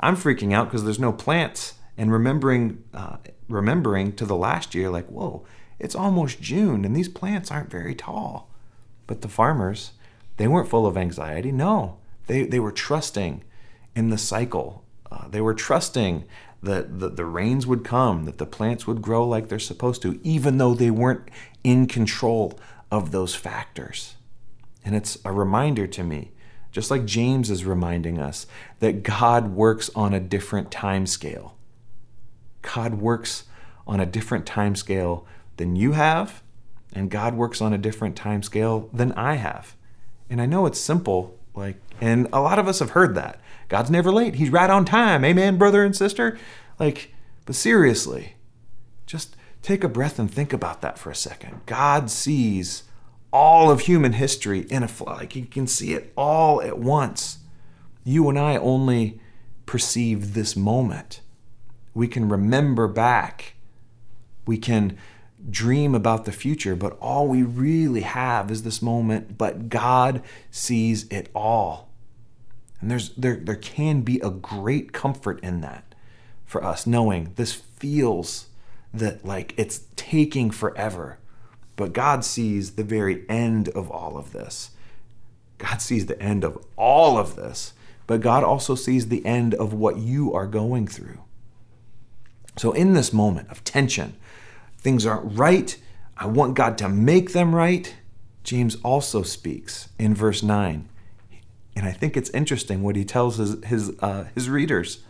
I'm 0.00 0.16
freaking 0.16 0.52
out 0.52 0.68
because 0.68 0.84
there's 0.84 0.98
no 0.98 1.12
plants 1.12 1.74
and 1.96 2.12
remembering 2.12 2.82
uh, 2.92 3.16
remembering 3.48 4.12
to 4.16 4.24
the 4.24 4.36
last 4.36 4.74
year 4.74 4.90
like 4.90 5.06
whoa 5.06 5.44
it's 5.78 5.94
almost 5.94 6.40
june 6.40 6.84
and 6.84 6.96
these 6.96 7.08
plants 7.08 7.50
aren't 7.50 7.70
very 7.70 7.94
tall. 7.94 8.50
But 9.06 9.20
the 9.20 9.28
farmers 9.28 9.92
they 10.36 10.48
weren't 10.48 10.68
full 10.68 10.86
of 10.86 10.96
anxiety 10.96 11.52
no. 11.52 11.98
They, 12.26 12.44
they 12.44 12.58
were 12.58 12.72
trusting 12.72 13.44
in 13.94 14.08
the 14.08 14.18
cycle. 14.18 14.82
Uh, 15.12 15.28
they 15.28 15.42
were 15.42 15.54
trusting 15.54 16.24
that 16.62 16.98
the, 16.98 17.10
the 17.10 17.26
rains 17.26 17.66
would 17.66 17.84
come 17.84 18.24
that 18.24 18.38
the 18.38 18.46
plants 18.46 18.86
would 18.86 19.02
grow 19.02 19.26
like 19.26 19.48
they're 19.48 19.58
supposed 19.58 20.00
to 20.02 20.18
even 20.22 20.58
though 20.58 20.74
they 20.74 20.90
weren't 20.90 21.28
in 21.62 21.86
control 21.86 22.58
of 22.90 23.10
those 23.10 23.34
factors. 23.34 24.14
And 24.84 24.94
it's 24.94 25.18
a 25.24 25.32
reminder 25.32 25.86
to 25.86 26.02
me 26.02 26.32
just 26.74 26.90
like 26.90 27.06
james 27.06 27.50
is 27.50 27.64
reminding 27.64 28.18
us 28.18 28.46
that 28.80 29.02
god 29.02 29.54
works 29.54 29.88
on 29.94 30.12
a 30.12 30.20
different 30.20 30.70
time 30.70 31.06
scale 31.06 31.54
God 32.64 32.94
works 32.94 33.44
on 33.86 34.00
a 34.00 34.06
different 34.06 34.46
time 34.46 34.74
scale 34.74 35.26
than 35.58 35.76
you 35.76 35.92
have, 35.92 36.42
and 36.92 37.10
God 37.10 37.34
works 37.34 37.60
on 37.60 37.72
a 37.72 37.78
different 37.78 38.16
time 38.16 38.42
scale 38.42 38.88
than 38.92 39.12
I 39.12 39.34
have. 39.34 39.76
And 40.30 40.40
I 40.40 40.46
know 40.46 40.66
it's 40.66 40.80
simple, 40.80 41.38
like, 41.54 41.76
and 42.00 42.26
a 42.32 42.40
lot 42.40 42.58
of 42.58 42.66
us 42.66 42.78
have 42.78 42.90
heard 42.90 43.14
that. 43.14 43.38
God's 43.68 43.90
never 43.90 44.10
late. 44.10 44.36
He's 44.36 44.50
right 44.50 44.70
on 44.70 44.84
time. 44.84 45.24
Amen, 45.24 45.58
brother 45.58 45.84
and 45.84 45.94
sister. 45.94 46.38
Like, 46.80 47.14
but 47.44 47.54
seriously, 47.54 48.34
just 49.06 49.36
take 49.62 49.84
a 49.84 49.88
breath 49.88 50.18
and 50.18 50.30
think 50.30 50.52
about 50.52 50.80
that 50.80 50.98
for 50.98 51.10
a 51.10 51.14
second. 51.14 51.60
God 51.66 52.10
sees 52.10 52.84
all 53.34 53.68
of 53.68 53.80
human 53.80 54.12
history 54.12 54.60
in 54.70 54.84
a 54.84 54.88
like 55.04 55.34
you 55.34 55.44
can 55.44 55.66
see 55.66 55.92
it 55.92 56.12
all 56.16 56.62
at 56.62 56.78
once. 56.78 57.38
You 58.04 58.28
and 58.28 58.38
I 58.38 58.56
only 58.56 59.20
perceive 59.66 60.34
this 60.34 60.54
moment. 60.54 61.20
We 61.94 62.06
can 62.06 62.28
remember 62.28 62.86
back. 62.86 63.56
We 64.46 64.56
can 64.56 64.96
dream 65.50 65.96
about 65.96 66.26
the 66.26 66.32
future, 66.32 66.76
but 66.76 66.96
all 67.00 67.26
we 67.26 67.42
really 67.42 68.02
have 68.02 68.52
is 68.52 68.62
this 68.62 68.80
moment, 68.80 69.36
but 69.36 69.68
God 69.68 70.22
sees 70.52 71.08
it 71.08 71.28
all. 71.34 71.90
And 72.80 72.88
there's 72.88 73.08
there 73.16 73.36
there 73.36 73.56
can 73.56 74.02
be 74.02 74.20
a 74.20 74.30
great 74.30 74.92
comfort 74.92 75.40
in 75.42 75.60
that 75.60 75.96
for 76.46 76.62
us 76.62 76.86
knowing 76.86 77.32
this 77.34 77.52
feels 77.52 78.46
that 78.92 79.24
like 79.24 79.54
it's 79.56 79.80
taking 79.96 80.52
forever. 80.52 81.18
But 81.76 81.92
God 81.92 82.24
sees 82.24 82.72
the 82.72 82.84
very 82.84 83.28
end 83.28 83.68
of 83.70 83.90
all 83.90 84.16
of 84.16 84.32
this. 84.32 84.70
God 85.58 85.80
sees 85.80 86.06
the 86.06 86.20
end 86.20 86.44
of 86.44 86.58
all 86.76 87.16
of 87.18 87.36
this, 87.36 87.72
but 88.06 88.20
God 88.20 88.44
also 88.44 88.74
sees 88.74 89.08
the 89.08 89.24
end 89.24 89.54
of 89.54 89.72
what 89.72 89.96
you 89.96 90.32
are 90.34 90.46
going 90.46 90.86
through. 90.86 91.20
So, 92.56 92.72
in 92.72 92.94
this 92.94 93.12
moment 93.12 93.50
of 93.50 93.64
tension, 93.64 94.16
things 94.78 95.06
aren't 95.06 95.36
right. 95.36 95.76
I 96.16 96.26
want 96.26 96.54
God 96.54 96.78
to 96.78 96.88
make 96.88 97.32
them 97.32 97.54
right. 97.54 97.94
James 98.44 98.76
also 98.84 99.22
speaks 99.22 99.88
in 99.98 100.14
verse 100.14 100.42
9. 100.42 100.88
And 101.76 101.86
I 101.86 101.92
think 101.92 102.16
it's 102.16 102.30
interesting 102.30 102.82
what 102.82 102.94
he 102.94 103.04
tells 103.04 103.38
his, 103.38 103.64
his, 103.64 103.92
uh, 104.00 104.26
his 104.34 104.48
readers. 104.48 105.02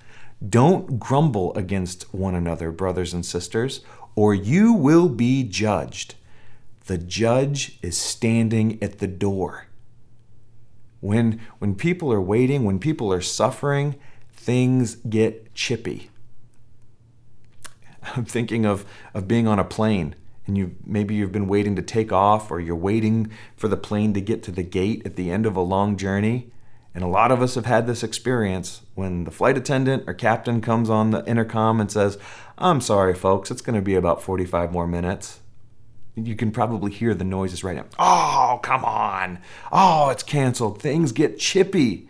Don't 0.46 0.98
grumble 0.98 1.54
against 1.54 2.14
one 2.14 2.34
another, 2.34 2.70
brothers 2.70 3.12
and 3.12 3.24
sisters, 3.24 3.80
or 4.14 4.34
you 4.34 4.72
will 4.72 5.08
be 5.08 5.42
judged. 5.42 6.14
The 6.86 6.98
judge 6.98 7.78
is 7.82 7.96
standing 7.96 8.82
at 8.82 8.98
the 8.98 9.06
door. 9.06 9.66
When, 11.00 11.40
when 11.58 11.74
people 11.74 12.12
are 12.12 12.20
waiting, 12.20 12.64
when 12.64 12.78
people 12.78 13.12
are 13.12 13.20
suffering, 13.20 13.96
things 14.32 14.96
get 14.96 15.54
chippy. 15.54 16.10
I'm 18.16 18.24
thinking 18.24 18.66
of, 18.66 18.84
of 19.12 19.28
being 19.28 19.46
on 19.46 19.58
a 19.58 19.64
plane 19.64 20.14
and 20.46 20.58
you 20.58 20.74
maybe 20.84 21.14
you've 21.14 21.32
been 21.32 21.48
waiting 21.48 21.76
to 21.76 21.82
take 21.82 22.12
off 22.12 22.50
or 22.50 22.60
you're 22.60 22.76
waiting 22.76 23.30
for 23.56 23.68
the 23.68 23.76
plane 23.76 24.12
to 24.14 24.20
get 24.20 24.42
to 24.42 24.50
the 24.50 24.62
gate 24.62 25.02
at 25.04 25.16
the 25.16 25.30
end 25.30 25.46
of 25.46 25.56
a 25.56 25.60
long 25.60 25.96
journey. 25.96 26.50
And 26.94 27.02
a 27.02 27.08
lot 27.08 27.32
of 27.32 27.42
us 27.42 27.56
have 27.56 27.66
had 27.66 27.86
this 27.86 28.04
experience 28.04 28.82
when 28.94 29.24
the 29.24 29.30
flight 29.30 29.56
attendant 29.56 30.04
or 30.06 30.14
captain 30.14 30.60
comes 30.60 30.88
on 30.88 31.10
the 31.10 31.24
intercom 31.26 31.80
and 31.80 31.90
says, 31.90 32.18
I'm 32.56 32.80
sorry, 32.80 33.14
folks, 33.14 33.50
it's 33.50 33.62
going 33.62 33.74
to 33.74 33.82
be 33.82 33.96
about 33.96 34.22
45 34.22 34.70
more 34.70 34.86
minutes. 34.86 35.40
You 36.16 36.36
can 36.36 36.52
probably 36.52 36.92
hear 36.92 37.14
the 37.14 37.24
noises 37.24 37.64
right 37.64 37.76
now. 37.76 37.86
Oh, 37.98 38.60
come 38.62 38.84
on. 38.84 39.40
Oh, 39.72 40.10
it's 40.10 40.22
canceled. 40.22 40.80
Things 40.80 41.10
get 41.12 41.38
chippy 41.38 42.08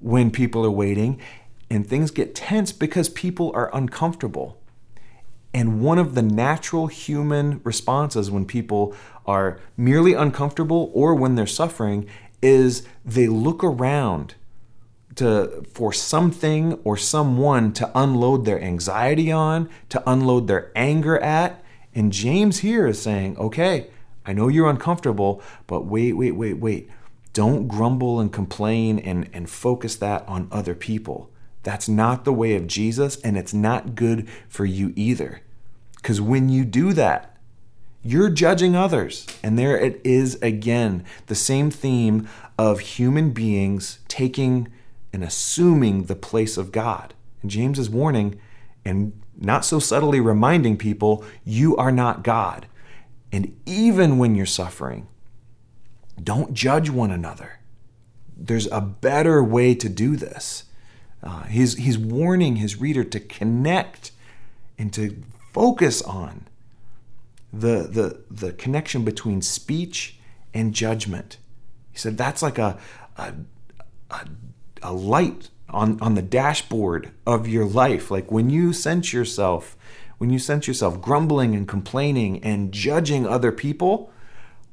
when 0.00 0.30
people 0.30 0.64
are 0.64 0.70
waiting, 0.70 1.20
and 1.68 1.86
things 1.86 2.10
get 2.10 2.34
tense 2.34 2.72
because 2.72 3.08
people 3.08 3.52
are 3.54 3.74
uncomfortable. 3.74 4.60
And 5.52 5.80
one 5.80 5.98
of 5.98 6.14
the 6.14 6.22
natural 6.22 6.86
human 6.86 7.60
responses 7.64 8.30
when 8.30 8.46
people 8.46 8.94
are 9.26 9.60
merely 9.76 10.14
uncomfortable 10.14 10.90
or 10.94 11.14
when 11.14 11.34
they're 11.34 11.46
suffering 11.46 12.08
is 12.42 12.86
they 13.04 13.28
look 13.28 13.62
around 13.62 14.34
to 15.16 15.64
for 15.72 15.92
something 15.92 16.74
or 16.84 16.96
someone 16.96 17.72
to 17.74 17.90
unload 17.94 18.44
their 18.44 18.60
anxiety 18.60 19.30
on, 19.30 19.68
to 19.88 20.02
unload 20.08 20.46
their 20.46 20.72
anger 20.74 21.18
at. 21.18 21.62
And 21.94 22.12
James 22.12 22.58
here 22.58 22.86
is 22.86 23.00
saying, 23.00 23.36
"Okay, 23.36 23.88
I 24.24 24.32
know 24.32 24.48
you're 24.48 24.70
uncomfortable, 24.70 25.42
but 25.66 25.86
wait, 25.86 26.12
wait, 26.12 26.32
wait, 26.32 26.54
wait. 26.54 26.88
Don't 27.32 27.68
grumble 27.68 28.20
and 28.20 28.32
complain 28.32 28.98
and, 28.98 29.28
and 29.32 29.48
focus 29.48 29.96
that 29.96 30.26
on 30.28 30.48
other 30.50 30.74
people. 30.74 31.30
That's 31.62 31.88
not 31.88 32.24
the 32.24 32.32
way 32.32 32.54
of 32.56 32.66
Jesus, 32.66 33.20
and 33.20 33.36
it's 33.36 33.54
not 33.54 33.94
good 33.94 34.28
for 34.48 34.64
you 34.64 34.92
either. 34.96 35.42
Because 35.96 36.20
when 36.20 36.48
you 36.48 36.64
do 36.64 36.92
that, 36.94 37.36
you're 38.02 38.30
judging 38.30 38.74
others. 38.74 39.26
And 39.42 39.58
there 39.58 39.78
it 39.78 40.00
is 40.02 40.36
again 40.36 41.04
the 41.26 41.34
same 41.34 41.70
theme 41.70 42.28
of 42.58 42.80
human 42.80 43.30
beings 43.30 43.98
taking 44.08 44.68
and 45.12 45.22
assuming 45.22 46.04
the 46.04 46.16
place 46.16 46.56
of 46.56 46.72
God. 46.72 47.14
And 47.42 47.50
James 47.50 47.78
is 47.78 47.90
warning 47.90 48.40
and 48.84 49.12
not 49.40 49.64
so 49.64 49.78
subtly 49.78 50.20
reminding 50.20 50.76
people 50.76 51.24
you 51.44 51.76
are 51.76 51.90
not 51.90 52.22
God. 52.22 52.66
And 53.32 53.58
even 53.64 54.18
when 54.18 54.34
you're 54.34 54.46
suffering, 54.46 55.08
don't 56.22 56.52
judge 56.52 56.90
one 56.90 57.10
another. 57.10 57.60
There's 58.36 58.66
a 58.70 58.80
better 58.80 59.42
way 59.42 59.74
to 59.74 59.88
do 59.88 60.16
this. 60.16 60.64
Uh, 61.22 61.44
he's, 61.44 61.76
he's 61.76 61.98
warning 61.98 62.56
his 62.56 62.80
reader 62.80 63.04
to 63.04 63.20
connect 63.20 64.12
and 64.78 64.92
to 64.94 65.22
focus 65.52 66.02
on 66.02 66.46
the, 67.52 67.88
the, 67.90 68.20
the 68.30 68.52
connection 68.52 69.04
between 69.04 69.42
speech 69.42 70.18
and 70.54 70.74
judgment. 70.74 71.38
He 71.92 71.98
said 71.98 72.16
that's 72.16 72.42
like 72.42 72.58
a, 72.58 72.78
a, 73.16 73.34
a, 74.10 74.28
a 74.82 74.92
light 74.92 75.50
on, 75.70 76.00
on 76.00 76.14
the 76.14 76.22
dashboard 76.22 77.10
of 77.26 77.48
your 77.48 77.64
life. 77.64 78.10
Like 78.10 78.30
when 78.30 78.50
you 78.50 78.72
sense 78.72 79.12
yourself, 79.12 79.76
when 80.18 80.30
you 80.30 80.38
sense 80.38 80.66
yourself 80.66 81.00
grumbling 81.00 81.54
and 81.54 81.66
complaining 81.66 82.42
and 82.44 82.72
judging 82.72 83.26
other 83.26 83.52
people, 83.52 84.12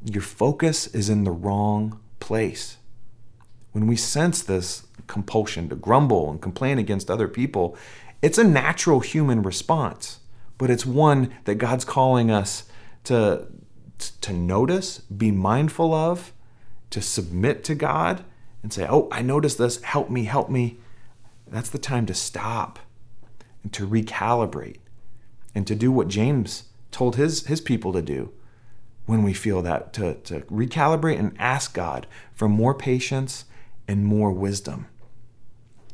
your 0.04 0.22
focus 0.22 0.88
is 0.88 1.10
in 1.10 1.24
the 1.24 1.32
wrong 1.32 2.00
place. 2.20 2.78
When 3.72 3.88
we 3.88 3.96
sense 3.96 4.42
this 4.42 4.88
compulsion 5.08 5.70
to 5.70 5.76
grumble 5.76 6.30
and 6.30 6.42
complain 6.42 6.78
against 6.78 7.10
other 7.10 7.28
people, 7.28 7.78
it's 8.22 8.38
a 8.38 8.44
natural 8.44 9.00
human 9.00 9.44
response, 9.44 10.20
but 10.58 10.70
it's 10.70 10.86
one 10.86 11.34
that 11.46 11.56
God's 11.56 11.86
calling 11.86 12.32
us 12.32 12.66
to, 13.06 13.48
to 14.22 14.34
notice, 14.34 15.00
be 15.00 15.32
mindful 15.32 15.94
of, 15.94 16.34
to 16.90 17.02
submit 17.02 17.64
to 17.66 17.76
God 17.76 18.24
and 18.64 18.74
say, 18.74 18.88
Oh, 18.90 19.08
I 19.12 19.22
noticed 19.22 19.58
this, 19.58 19.82
help 19.84 20.10
me, 20.10 20.26
help 20.26 20.50
me. 20.50 20.78
That's 21.50 21.70
the 21.70 21.78
time 21.78 22.06
to 22.08 22.14
stop 22.14 22.80
and 23.64 23.72
to 23.74 23.88
recalibrate 23.88 24.78
and 25.56 25.66
to 25.68 25.76
do 25.76 25.92
what 25.92 26.08
James 26.08 26.66
told 26.92 27.16
his, 27.16 27.48
his 27.48 27.62
people 27.62 27.94
to 27.94 28.02
do 28.02 28.32
when 29.06 29.24
we 29.24 29.34
feel 29.34 29.62
that, 29.62 29.94
to, 29.94 30.16
to 30.16 30.42
recalibrate 30.42 31.18
and 31.18 31.36
ask 31.40 31.74
God 31.74 32.06
for 32.34 32.50
more 32.50 32.74
patience 32.74 33.46
and 33.88 34.06
more 34.06 34.32
wisdom. 34.32 34.88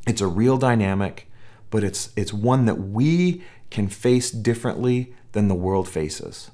It's 0.07 0.21
a 0.21 0.27
real 0.27 0.57
dynamic, 0.57 1.29
but 1.69 1.83
it's, 1.83 2.11
it's 2.15 2.33
one 2.33 2.65
that 2.65 2.75
we 2.75 3.43
can 3.69 3.87
face 3.87 4.31
differently 4.31 5.13
than 5.31 5.47
the 5.47 5.55
world 5.55 5.87
faces. 5.87 6.51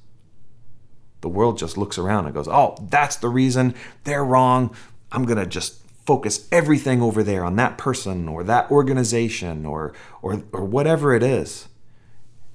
The 1.22 1.29
world 1.29 1.58
just 1.58 1.77
looks 1.77 1.98
around 1.98 2.25
and 2.25 2.34
goes, 2.34 2.48
oh, 2.48 2.77
that's 2.89 3.18
the 3.18 3.29
reason. 3.29 3.75
They're 4.03 4.24
wrong. 4.24 4.75
I'm 5.12 5.25
going 5.25 5.38
to 5.38 5.46
just 5.46 5.79
focus 6.10 6.48
everything 6.51 7.04
over 7.04 7.22
there 7.22 7.46
on 7.46 7.56
that 7.56 7.78
person 7.78 8.28
or 8.28 8.44
that 8.44 8.72
organization 8.72 9.63
or, 9.63 9.94
or, 10.24 10.42
or 10.51 10.66
whatever 10.66 11.13
it 11.13 11.22
is. 11.22 11.68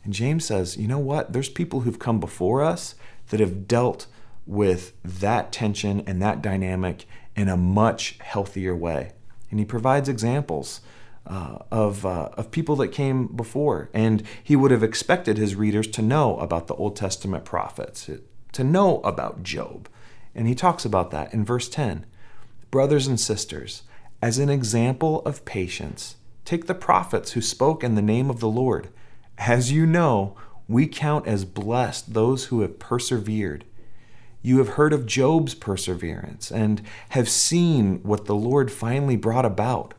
And 0.02 0.12
James 0.12 0.44
says, 0.44 0.76
you 0.76 0.88
know 0.88 0.98
what? 0.98 1.32
There's 1.32 1.48
people 1.48 1.82
who've 1.82 2.00
come 2.00 2.18
before 2.18 2.64
us 2.64 2.96
that 3.28 3.38
have 3.38 3.68
dealt 3.68 4.08
with 4.44 4.92
that 5.04 5.52
tension 5.52 6.02
and 6.04 6.20
that 6.20 6.42
dynamic 6.42 7.06
in 7.36 7.48
a 7.48 7.56
much 7.56 8.18
healthier 8.18 8.74
way. 8.74 9.12
And 9.52 9.60
he 9.60 9.64
provides 9.64 10.08
examples 10.08 10.80
uh, 11.24 11.58
of, 11.70 12.04
uh, 12.04 12.30
of 12.32 12.50
people 12.50 12.74
that 12.74 12.88
came 12.88 13.28
before. 13.28 13.88
And 13.94 14.24
he 14.42 14.56
would 14.56 14.72
have 14.72 14.82
expected 14.82 15.38
his 15.38 15.54
readers 15.54 15.86
to 15.86 16.02
know 16.02 16.38
about 16.38 16.66
the 16.66 16.74
Old 16.74 16.96
Testament 16.96 17.44
prophets, 17.44 18.10
to 18.50 18.64
know 18.64 19.00
about 19.02 19.44
Job. 19.44 19.88
And 20.34 20.48
he 20.48 20.56
talks 20.56 20.84
about 20.84 21.12
that 21.12 21.32
in 21.32 21.44
verse 21.44 21.68
10. 21.68 22.04
Brothers 22.74 23.06
and 23.06 23.20
sisters, 23.20 23.84
as 24.20 24.40
an 24.40 24.48
example 24.48 25.20
of 25.20 25.44
patience, 25.44 26.16
take 26.44 26.66
the 26.66 26.74
prophets 26.74 27.30
who 27.30 27.40
spoke 27.40 27.84
in 27.84 27.94
the 27.94 28.02
name 28.02 28.28
of 28.28 28.40
the 28.40 28.48
Lord. 28.48 28.88
As 29.38 29.70
you 29.70 29.86
know, 29.86 30.34
we 30.66 30.88
count 30.88 31.28
as 31.28 31.44
blessed 31.44 32.14
those 32.14 32.46
who 32.46 32.62
have 32.62 32.80
persevered. 32.80 33.64
You 34.42 34.58
have 34.58 34.70
heard 34.70 34.92
of 34.92 35.06
Job's 35.06 35.54
perseverance 35.54 36.50
and 36.50 36.82
have 37.10 37.28
seen 37.28 38.00
what 38.02 38.24
the 38.24 38.34
Lord 38.34 38.72
finally 38.72 39.16
brought 39.16 39.46
about. 39.46 39.94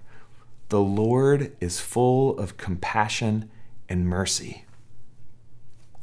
The 0.67 0.81
Lord 0.81 1.55
is 1.61 1.79
full 1.79 2.37
of 2.37 2.57
compassion 2.57 3.49
and 3.87 4.05
mercy. 4.05 4.65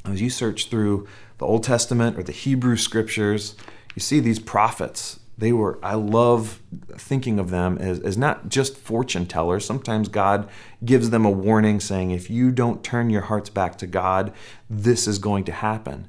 As 0.07 0.23
you 0.23 0.31
search 0.31 0.71
through 0.71 1.07
the 1.37 1.47
Old 1.47 1.65
Testament 1.65 2.19
or 2.19 2.23
the 2.23 2.33
Hebrew 2.33 2.79
scriptures, 2.79 3.57
you 3.95 4.01
see 4.01 4.21
these 4.21 4.39
prophets. 4.39 5.19
They 5.43 5.53
were, 5.53 5.81
I 5.83 5.95
love 5.95 6.63
thinking 6.93 7.41
of 7.41 7.51
them 7.51 7.77
as, 7.79 7.99
as 7.99 8.17
not 8.17 8.49
just 8.49 8.77
fortune 8.77 9.27
tellers. 9.27 9.65
Sometimes 9.65 10.07
God 10.07 10.49
gives 10.85 11.11
them 11.11 11.25
a 11.25 11.33
warning 11.33 11.81
saying, 11.81 12.13
if 12.13 12.31
you 12.31 12.53
don't 12.53 12.85
turn 12.85 13.11
your 13.11 13.23
hearts 13.23 13.51
back 13.51 13.77
to 13.79 13.89
God, 13.89 14.33
this 14.71 15.09
is 15.09 15.19
going 15.19 15.43
to 15.47 15.53
happen. 15.53 16.07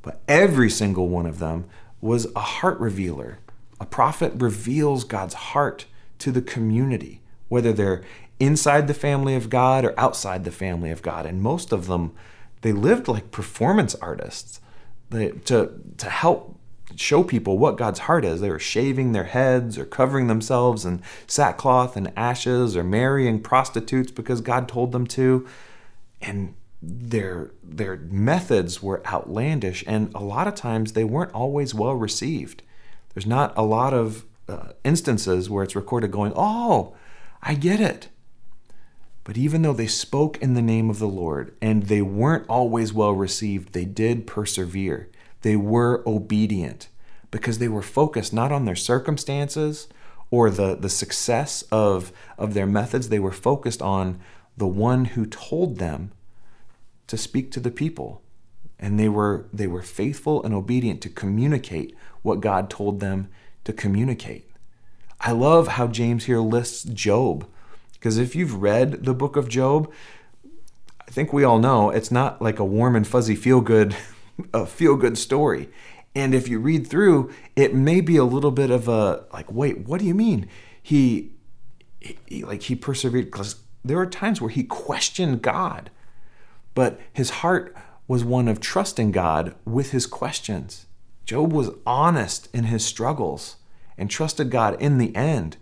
But 0.00 0.20
every 0.28 0.70
single 0.70 1.08
one 1.08 1.26
of 1.26 1.40
them 1.40 1.64
was 2.00 2.32
a 2.36 2.40
heart 2.40 2.78
revealer. 2.78 3.40
A 3.80 3.84
prophet 3.84 4.32
reveals 4.36 5.02
God's 5.02 5.34
heart 5.34 5.86
to 6.20 6.30
the 6.30 6.40
community, 6.40 7.20
whether 7.48 7.72
they're 7.72 8.04
inside 8.38 8.86
the 8.86 8.94
family 8.94 9.34
of 9.34 9.50
God 9.50 9.84
or 9.84 9.98
outside 9.98 10.44
the 10.44 10.52
family 10.52 10.92
of 10.92 11.02
God. 11.02 11.26
And 11.26 11.42
most 11.42 11.72
of 11.72 11.88
them, 11.88 12.12
they 12.60 12.70
lived 12.70 13.08
like 13.08 13.32
performance 13.32 13.96
artists 13.96 14.60
they, 15.10 15.30
to, 15.30 15.72
to 15.96 16.08
help 16.08 16.57
show 16.96 17.22
people 17.22 17.58
what 17.58 17.76
God's 17.76 18.00
heart 18.00 18.24
is. 18.24 18.40
They 18.40 18.50
were 18.50 18.58
shaving 18.58 19.12
their 19.12 19.24
heads 19.24 19.78
or 19.78 19.84
covering 19.84 20.26
themselves 20.26 20.84
in 20.84 21.02
sackcloth 21.26 21.96
and 21.96 22.12
ashes 22.16 22.76
or 22.76 22.84
marrying 22.84 23.40
prostitutes 23.40 24.10
because 24.10 24.40
God 24.40 24.68
told 24.68 24.92
them 24.92 25.06
to. 25.08 25.46
And 26.20 26.54
their 26.80 27.50
their 27.62 27.96
methods 27.96 28.82
were 28.82 29.04
outlandish 29.06 29.82
and 29.86 30.14
a 30.14 30.22
lot 30.22 30.46
of 30.46 30.54
times 30.54 30.92
they 30.92 31.04
weren't 31.04 31.34
always 31.34 31.74
well 31.74 31.94
received. 31.94 32.62
There's 33.14 33.26
not 33.26 33.52
a 33.56 33.62
lot 33.62 33.92
of 33.92 34.24
uh, 34.48 34.72
instances 34.84 35.50
where 35.50 35.64
it's 35.64 35.76
recorded 35.76 36.10
going, 36.10 36.32
"Oh, 36.36 36.94
I 37.42 37.54
get 37.54 37.80
it." 37.80 38.08
But 39.24 39.36
even 39.36 39.60
though 39.60 39.74
they 39.74 39.86
spoke 39.86 40.38
in 40.38 40.54
the 40.54 40.62
name 40.62 40.88
of 40.88 40.98
the 40.98 41.08
Lord 41.08 41.54
and 41.60 41.82
they 41.82 42.00
weren't 42.00 42.48
always 42.48 42.94
well 42.94 43.12
received, 43.12 43.74
they 43.74 43.84
did 43.84 44.26
persevere. 44.26 45.10
They 45.42 45.56
were 45.56 46.02
obedient 46.06 46.88
because 47.30 47.58
they 47.58 47.68
were 47.68 47.82
focused 47.82 48.32
not 48.32 48.52
on 48.52 48.64
their 48.64 48.76
circumstances 48.76 49.88
or 50.30 50.50
the, 50.50 50.74
the 50.74 50.88
success 50.88 51.62
of, 51.70 52.12
of 52.36 52.54
their 52.54 52.66
methods. 52.66 53.08
They 53.08 53.18
were 53.18 53.32
focused 53.32 53.82
on 53.82 54.20
the 54.56 54.66
one 54.66 55.06
who 55.06 55.26
told 55.26 55.78
them 55.78 56.12
to 57.06 57.16
speak 57.16 57.50
to 57.52 57.60
the 57.60 57.70
people. 57.70 58.22
And 58.78 58.98
they 58.98 59.08
were, 59.08 59.46
they 59.52 59.66
were 59.66 59.82
faithful 59.82 60.42
and 60.42 60.54
obedient 60.54 61.00
to 61.02 61.08
communicate 61.08 61.96
what 62.22 62.40
God 62.40 62.70
told 62.70 63.00
them 63.00 63.28
to 63.64 63.72
communicate. 63.72 64.48
I 65.20 65.32
love 65.32 65.68
how 65.68 65.88
James 65.88 66.24
here 66.26 66.38
lists 66.38 66.84
Job 66.84 67.46
because 67.94 68.18
if 68.18 68.36
you've 68.36 68.62
read 68.62 69.04
the 69.04 69.14
book 69.14 69.34
of 69.34 69.48
Job, 69.48 69.92
I 71.00 71.10
think 71.10 71.32
we 71.32 71.42
all 71.42 71.58
know 71.58 71.90
it's 71.90 72.12
not 72.12 72.40
like 72.40 72.60
a 72.60 72.64
warm 72.64 72.94
and 72.94 73.06
fuzzy 73.06 73.34
feel 73.34 73.60
good 73.60 73.96
a 74.52 74.66
feel 74.66 74.96
good 74.96 75.18
story. 75.18 75.68
And 76.14 76.34
if 76.34 76.48
you 76.48 76.58
read 76.58 76.86
through, 76.86 77.32
it 77.54 77.74
may 77.74 78.00
be 78.00 78.16
a 78.16 78.24
little 78.24 78.50
bit 78.50 78.70
of 78.70 78.88
a 78.88 79.24
like, 79.32 79.50
wait, 79.52 79.86
what 79.86 80.00
do 80.00 80.06
you 80.06 80.14
mean? 80.14 80.48
He, 80.82 81.32
he 82.00 82.44
like 82.44 82.62
he 82.62 82.74
persevered 82.74 83.26
because 83.26 83.56
there 83.84 83.98
are 83.98 84.06
times 84.06 84.40
where 84.40 84.50
he 84.50 84.64
questioned 84.64 85.42
God, 85.42 85.90
but 86.74 87.00
his 87.12 87.30
heart 87.30 87.74
was 88.06 88.24
one 88.24 88.48
of 88.48 88.60
trusting 88.60 89.12
God 89.12 89.54
with 89.64 89.90
his 89.90 90.06
questions. 90.06 90.86
Job 91.24 91.52
was 91.52 91.70
honest 91.86 92.48
in 92.54 92.64
his 92.64 92.84
struggles 92.84 93.56
and 93.98 94.10
trusted 94.10 94.50
God 94.50 94.80
in 94.80 94.98
the 94.98 95.14
end 95.14 95.58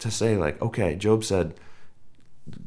to 0.00 0.10
say, 0.10 0.36
like, 0.36 0.60
okay, 0.60 0.96
Job 0.96 1.22
said, 1.22 1.54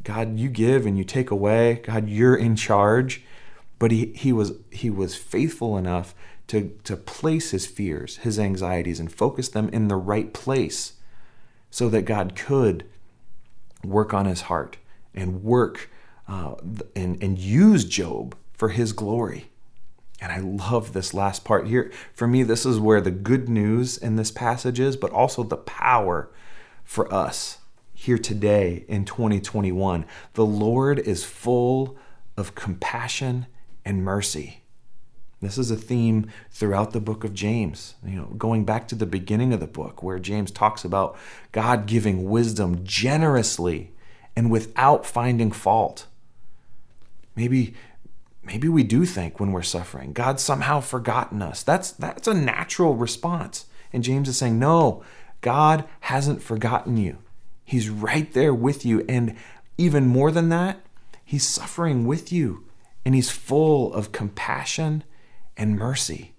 God, 0.03 0.39
you 0.39 0.49
give 0.49 0.85
and 0.85 0.97
you 0.97 1.03
take 1.03 1.29
away. 1.29 1.81
God, 1.83 2.07
you're 2.07 2.35
in 2.35 2.55
charge. 2.55 3.23
But 3.79 3.91
he, 3.91 4.13
he 4.15 4.33
was 4.33 4.53
he 4.71 4.89
was 4.89 5.15
faithful 5.15 5.77
enough 5.77 6.15
to, 6.47 6.77
to 6.85 6.95
place 6.95 7.51
his 7.51 7.65
fears, 7.65 8.17
his 8.17 8.39
anxieties, 8.39 8.99
and 8.99 9.11
focus 9.11 9.49
them 9.49 9.69
in 9.69 9.87
the 9.87 9.95
right 9.95 10.33
place 10.33 10.93
so 11.69 11.89
that 11.89 12.03
God 12.03 12.35
could 12.35 12.85
work 13.83 14.13
on 14.13 14.25
his 14.25 14.41
heart 14.41 14.77
and 15.13 15.43
work 15.43 15.89
uh, 16.27 16.55
and, 16.95 17.21
and 17.21 17.37
use 17.37 17.85
Job 17.85 18.35
for 18.53 18.69
his 18.69 18.93
glory. 18.93 19.49
And 20.19 20.31
I 20.31 20.39
love 20.39 20.93
this 20.93 21.13
last 21.13 21.45
part 21.45 21.67
here. 21.67 21.91
For 22.13 22.27
me, 22.27 22.43
this 22.43 22.65
is 22.65 22.79
where 22.79 23.01
the 23.01 23.11
good 23.11 23.47
news 23.47 23.97
in 23.97 24.15
this 24.15 24.31
passage 24.31 24.79
is, 24.79 24.97
but 24.97 25.11
also 25.11 25.43
the 25.43 25.57
power 25.57 26.31
for 26.83 27.13
us 27.13 27.59
here 27.93 28.17
today 28.17 28.85
in 28.87 29.05
2021. 29.05 30.05
The 30.33 30.45
Lord 30.45 30.97
is 30.97 31.23
full 31.23 31.97
of 32.35 32.55
compassion 32.55 33.45
and 33.87 34.03
mercy. 34.03 34.63
This 35.39 35.57
is 35.57 35.71
a 35.71 35.77
theme 35.77 36.29
throughout 36.51 36.91
the 36.91 36.99
book 36.99 37.23
of 37.23 37.33
James. 37.33 37.95
You 38.05 38.17
know, 38.17 38.25
going 38.37 38.65
back 38.65 38.89
to 38.89 38.95
the 38.95 39.05
beginning 39.05 39.53
of 39.53 39.61
the 39.61 39.67
book 39.67 40.03
where 40.03 40.19
James 40.19 40.51
talks 40.51 40.83
about 40.83 41.17
God 41.53 41.85
giving 41.85 42.29
wisdom 42.29 42.83
generously 42.83 43.93
and 44.35 44.51
without 44.51 45.05
finding 45.05 45.53
fault. 45.53 46.05
Maybe 47.33 47.75
maybe 48.43 48.67
we 48.67 48.83
do 48.83 49.05
think 49.05 49.39
when 49.39 49.53
we're 49.53 49.61
suffering, 49.61 50.11
God's 50.11 50.43
somehow 50.43 50.81
forgotten 50.81 51.41
us. 51.41 51.63
That's 51.63 51.91
that's 51.91 52.27
a 52.27 52.33
natural 52.33 52.95
response. 52.95 53.67
And 53.93 54.03
James 54.03 54.27
is 54.27 54.37
saying, 54.37 54.59
"No, 54.59 55.01
God 55.39 55.85
hasn't 56.01 56.41
forgotten 56.41 56.97
you. 56.97 57.19
He's 57.63 57.89
right 57.89 58.31
there 58.33 58.53
with 58.53 58.85
you. 58.85 59.05
And 59.07 59.37
even 59.77 60.07
more 60.07 60.31
than 60.31 60.49
that, 60.49 60.81
He's 61.23 61.45
suffering 61.47 62.05
with 62.05 62.33
you. 62.33 62.66
And 63.07 63.15
He's 63.15 63.29
full 63.29 63.93
of 63.93 64.11
compassion 64.11 65.05
and 65.55 65.77
mercy. 65.79 66.33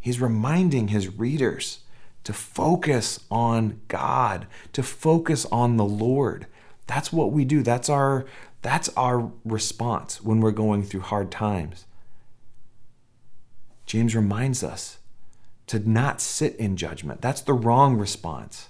He's 0.00 0.20
reminding 0.20 0.88
his 0.88 1.06
readers 1.06 1.84
to 2.24 2.32
focus 2.32 3.20
on 3.30 3.80
God, 3.86 4.48
to 4.72 4.82
focus 4.82 5.46
on 5.52 5.76
the 5.76 5.84
Lord. 5.84 6.48
That's 6.88 7.12
what 7.12 7.30
we 7.30 7.44
do. 7.44 7.62
That's 7.62 7.88
our 7.88 8.26
that's 8.60 8.88
our 8.96 9.30
response 9.44 10.20
when 10.20 10.40
we're 10.40 10.50
going 10.50 10.82
through 10.82 11.02
hard 11.02 11.30
times. 11.30 11.84
James 13.86 14.16
reminds 14.16 14.64
us 14.64 14.98
to 15.68 15.78
not 15.78 16.20
sit 16.20 16.56
in 16.56 16.76
judgment. 16.76 17.20
That's 17.20 17.42
the 17.42 17.54
wrong 17.54 17.96
response. 17.96 18.68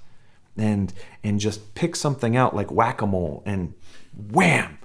And 0.58 0.92
and 1.24 1.40
just 1.40 1.74
pick 1.74 1.96
something 1.96 2.36
out 2.36 2.54
like 2.54 2.70
whack-a-mole 2.70 3.42
and 3.46 3.72
wham. 4.14 4.76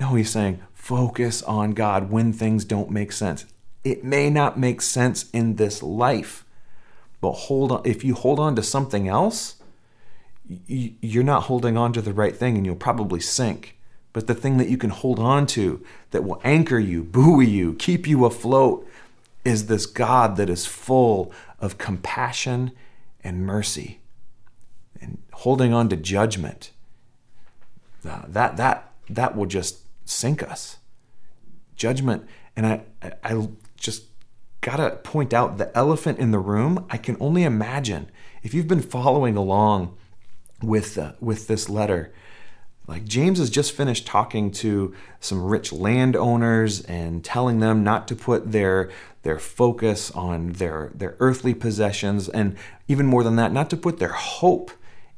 No, 0.00 0.14
he's 0.14 0.30
saying 0.30 0.62
focus 0.86 1.42
on 1.42 1.72
God 1.72 2.12
when 2.12 2.32
things 2.32 2.64
don't 2.64 2.92
make 2.92 3.10
sense. 3.10 3.44
It 3.82 4.04
may 4.04 4.30
not 4.30 4.56
make 4.56 4.80
sense 4.80 5.28
in 5.32 5.56
this 5.56 5.82
life, 5.82 6.44
but 7.20 7.32
hold 7.32 7.72
on 7.72 7.82
if 7.84 8.04
you 8.04 8.14
hold 8.14 8.38
on 8.38 8.54
to 8.54 8.62
something 8.62 9.08
else, 9.08 9.56
you're 10.68 11.24
not 11.24 11.44
holding 11.44 11.76
on 11.76 11.92
to 11.92 12.00
the 12.00 12.12
right 12.12 12.36
thing 12.36 12.56
and 12.56 12.64
you'll 12.64 12.76
probably 12.76 13.18
sink. 13.18 13.76
But 14.12 14.28
the 14.28 14.34
thing 14.34 14.58
that 14.58 14.68
you 14.68 14.78
can 14.78 14.90
hold 14.90 15.18
on 15.18 15.48
to 15.48 15.84
that 16.12 16.22
will 16.22 16.40
anchor 16.44 16.78
you, 16.78 17.02
buoy 17.02 17.46
you, 17.46 17.74
keep 17.74 18.06
you 18.06 18.24
afloat 18.24 18.88
is 19.44 19.66
this 19.66 19.86
God 19.86 20.36
that 20.36 20.48
is 20.48 20.66
full 20.66 21.32
of 21.58 21.78
compassion 21.78 22.70
and 23.24 23.44
mercy. 23.44 23.98
And 25.00 25.18
holding 25.32 25.72
on 25.72 25.88
to 25.88 25.96
judgment, 25.96 26.70
that, 28.04 28.56
that, 28.56 28.92
that 29.10 29.36
will 29.36 29.46
just 29.46 29.80
sink 30.06 30.42
us. 30.42 30.78
Judgment, 31.74 32.26
and 32.56 32.66
I, 32.66 32.82
I 33.22 33.48
just 33.76 34.04
gotta 34.62 34.96
point 34.96 35.34
out 35.34 35.58
the 35.58 35.76
elephant 35.76 36.18
in 36.18 36.30
the 36.30 36.38
room. 36.38 36.86
I 36.88 36.96
can 36.96 37.16
only 37.20 37.44
imagine 37.44 38.10
if 38.42 38.54
you've 38.54 38.68
been 38.68 38.80
following 38.80 39.36
along 39.36 39.96
with 40.62 40.96
uh, 40.96 41.12
with 41.20 41.48
this 41.48 41.68
letter. 41.68 42.14
Like 42.86 43.04
James 43.04 43.38
has 43.40 43.50
just 43.50 43.72
finished 43.72 44.06
talking 44.06 44.50
to 44.52 44.94
some 45.20 45.44
rich 45.44 45.72
landowners 45.72 46.82
and 46.82 47.24
telling 47.24 47.58
them 47.58 47.82
not 47.82 48.08
to 48.08 48.16
put 48.16 48.52
their 48.52 48.90
their 49.22 49.38
focus 49.38 50.10
on 50.12 50.52
their 50.52 50.92
their 50.94 51.16
earthly 51.18 51.52
possessions 51.52 52.28
and 52.28 52.56
even 52.88 53.06
more 53.06 53.24
than 53.24 53.36
that 53.36 53.52
not 53.52 53.68
to 53.70 53.76
put 53.76 53.98
their 53.98 54.12
hope 54.12 54.70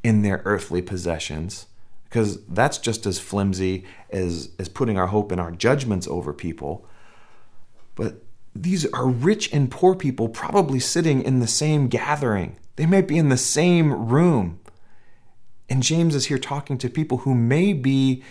in 0.02 0.22
their 0.22 0.40
earthly 0.46 0.80
possessions 0.80 1.66
because 2.08 2.44
that's 2.46 2.78
just 2.78 3.06
as 3.06 3.18
flimsy 3.18 3.84
as 4.10 4.50
as 4.58 4.68
putting 4.68 4.98
our 4.98 5.08
hope 5.08 5.32
in 5.32 5.38
our 5.38 5.50
judgments 5.50 6.06
over 6.08 6.32
people. 6.32 6.86
But 7.94 8.22
these 8.54 8.86
are 8.92 9.06
rich 9.06 9.52
and 9.52 9.70
poor 9.70 9.94
people 9.94 10.28
probably 10.28 10.80
sitting 10.80 11.22
in 11.22 11.40
the 11.40 11.46
same 11.46 11.88
gathering. 11.88 12.56
They 12.76 12.86
might 12.86 13.08
be 13.08 13.18
in 13.18 13.28
the 13.28 13.36
same 13.36 14.08
room 14.08 14.60
and 15.68 15.82
James 15.82 16.14
is 16.14 16.26
here 16.26 16.38
talking 16.38 16.78
to 16.78 16.88
people 16.88 17.18
who 17.18 17.34
may 17.34 17.72
be 17.72 18.22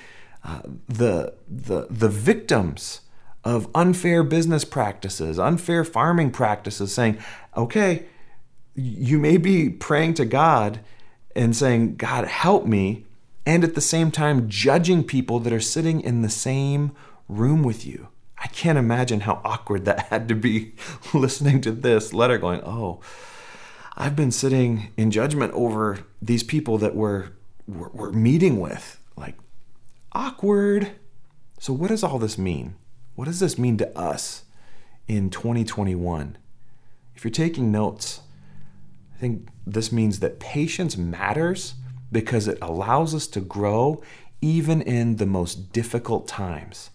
uh, 0.43 0.61
the, 0.87 1.35
the, 1.47 1.87
the 1.89 2.09
victims 2.09 3.01
of 3.43 3.69
unfair 3.75 4.23
business 4.23 4.65
practices, 4.65 5.37
unfair 5.37 5.83
farming 5.83 6.31
practices, 6.31 6.93
saying, 6.93 7.17
okay, 7.55 8.05
you 8.75 9.19
may 9.19 9.37
be 9.37 9.69
praying 9.69 10.15
to 10.15 10.25
God 10.25 10.79
and 11.35 11.55
saying, 11.55 11.95
God, 11.95 12.27
help 12.27 12.65
me, 12.65 13.05
and 13.47 13.63
at 13.63 13.75
the 13.75 13.81
same 13.81 14.11
time 14.11 14.49
judging 14.49 15.05
people 15.05 15.39
that 15.39 15.53
are 15.53 15.61
sitting 15.61 16.01
in 16.01 16.21
the 16.21 16.29
same 16.29 16.91
room 17.29 17.63
with 17.63 17.85
you. 17.87 18.09
I 18.37 18.47
can't 18.47 18.77
imagine 18.77 19.21
how 19.21 19.39
awkward 19.45 19.85
that 19.85 20.07
had 20.07 20.27
to 20.27 20.35
be 20.35 20.73
listening 21.13 21.61
to 21.61 21.71
this 21.71 22.13
letter 22.13 22.37
going, 22.37 22.61
oh, 22.65 22.99
I've 23.95 24.17
been 24.17 24.31
sitting 24.31 24.91
in 24.97 25.11
judgment 25.11 25.53
over 25.53 25.99
these 26.21 26.43
people 26.43 26.77
that 26.79 26.93
we're, 26.93 27.29
we're, 27.65 27.87
we're 27.93 28.11
meeting 28.11 28.59
with. 28.59 28.99
Like, 29.15 29.37
awkward. 30.11 30.91
So, 31.57 31.71
what 31.71 31.87
does 31.87 32.03
all 32.03 32.19
this 32.19 32.37
mean? 32.37 32.75
What 33.15 33.25
does 33.25 33.39
this 33.39 33.57
mean 33.57 33.77
to 33.77 33.97
us 33.97 34.43
in 35.07 35.29
2021? 35.29 36.37
If 37.15 37.23
you're 37.23 37.31
taking 37.31 37.71
notes, 37.71 38.19
I 39.15 39.19
think 39.19 39.47
this 39.65 39.93
means 39.93 40.19
that 40.19 40.41
patience 40.41 40.97
matters 40.97 41.75
because 42.11 42.47
it 42.47 42.57
allows 42.61 43.13
us 43.13 43.27
to 43.27 43.41
grow 43.41 44.01
even 44.41 44.81
in 44.81 45.17
the 45.17 45.25
most 45.25 45.73
difficult 45.73 46.27
times. 46.27 46.89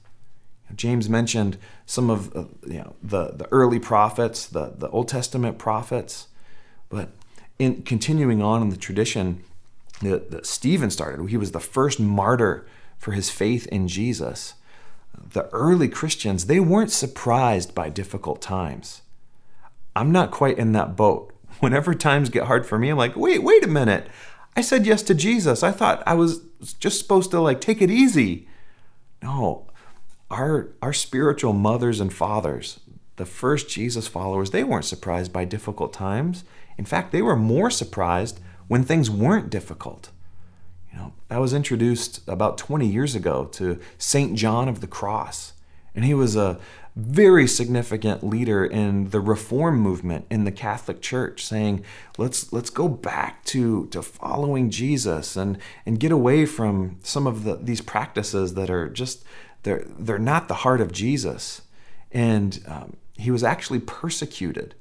James 0.75 1.09
mentioned 1.09 1.59
some 1.87 2.09
of 2.11 2.35
uh, 2.35 2.45
you 2.67 2.79
know, 2.79 2.95
the, 3.03 3.33
the 3.33 3.49
early 3.53 3.79
prophets, 3.79 4.47
the, 4.47 4.73
the 4.77 4.89
Old 4.89 5.09
Testament 5.09 5.59
prophets. 5.59 6.29
But 6.89 7.11
in 7.59 7.83
continuing 7.83 8.43
on 8.43 8.63
in 8.63 8.71
the 8.71 8.77
tradition 8.77 9.43
that, 10.01 10.31
that 10.31 10.47
Stephen 10.47 10.91
started, 10.91 11.29
he 11.29 11.37
was 11.37 11.53
the 11.53 11.61
first 11.61 12.01
martyr 12.01 12.67
for 12.99 13.13
his 13.13 13.31
faith 13.31 13.67
in 13.67 13.89
Jesus. 13.89 14.55
The 15.33 15.49
early 15.51 15.89
Christians, 15.89 16.47
they 16.47 16.61
weren't 16.61 16.91
surprised 16.91 17.75
by 17.75 17.89
difficult 17.91 18.41
times. 18.41 19.03
I'm 19.95 20.11
not 20.11 20.31
quite 20.31 20.59
in 20.59 20.73
that 20.73 20.97
boat. 20.97 21.35
Whenever 21.61 21.95
times 21.95 22.31
get 22.31 22.45
hard 22.45 22.67
for 22.67 22.79
me, 22.79 22.89
I'm 22.89 22.97
like, 22.97 23.17
wait, 23.17 23.43
wait 23.43 23.65
a 23.65 23.69
minute. 23.69 24.09
I 24.57 24.61
said 24.61 24.87
yes 24.87 25.03
to 25.05 25.15
Jesus. 25.15 25.63
I 25.63 25.71
thought 25.71 26.03
I 26.07 26.15
was 26.15 26.41
just 26.79 26.99
supposed 26.99 27.31
to 27.31 27.41
like 27.41 27.61
take 27.61 27.81
it 27.81 27.91
easy. 27.91 28.49
No, 29.23 29.67
our 30.31 30.69
our 30.83 30.93
spiritual 30.93 31.53
mothers 31.53 32.01
and 32.01 32.13
fathers, 32.13 32.81
the 33.17 33.25
first 33.25 33.69
Jesus 33.69 34.09
followers, 34.09 34.51
they 34.51 34.65
weren't 34.65 34.85
surprised 34.85 35.33
by 35.33 35.45
difficult 35.45 35.93
times. 35.93 36.45
In 36.77 36.85
fact, 36.85 37.13
they 37.13 37.23
were 37.23 37.37
more 37.37 37.71
surprised 37.71 38.41
when 38.69 38.83
things 38.83 39.11
weren't 39.11 39.51
difficult. 39.51 40.11
You 40.91 40.99
know, 40.99 41.13
I 41.31 41.39
was 41.39 41.55
introduced 41.55 42.27
about 42.29 42.59
20 42.59 42.87
years 42.87 43.15
ago 43.15 43.47
to 43.53 43.79
St. 43.99 44.35
John 44.35 44.69
of 44.69 44.81
the 44.81 44.87
Cross, 44.87 45.55
and 45.95 46.05
he 46.05 46.15
was 46.15 46.37
a 46.37 46.59
very 46.95 47.47
significant 47.47 48.23
leader 48.23 48.65
in 48.65 49.11
the 49.11 49.21
reform 49.21 49.79
movement 49.79 50.27
in 50.31 50.45
the 50.45 50.53
Catholic 50.53 51.01
Church, 51.01 51.45
saying, 51.45 51.85
let's 52.19 52.53
let's 52.53 52.71
go 52.71 52.89
back 52.89 53.45
to, 53.47 53.87
to 53.87 54.03
following 54.03 54.71
Jesus 54.71 55.37
and, 55.37 55.59
and 55.87 56.01
get 56.01 56.13
away 56.13 56.45
from 56.47 56.99
some 57.03 57.27
of 57.27 57.45
the, 57.45 57.57
these 57.57 57.81
practices 57.81 58.55
that 58.55 58.71
are 58.71 58.89
just 58.89 59.25
they're 59.63 59.85
they're 59.99 60.19
not 60.19 60.49
the 60.49 60.55
heart 60.55 60.81
of 60.81 60.93
Jesus. 60.93 61.63
And 62.11 62.63
um, 62.67 62.97
he 63.17 63.31
was 63.31 63.43
actually 63.43 63.81
persecuted 63.81 64.75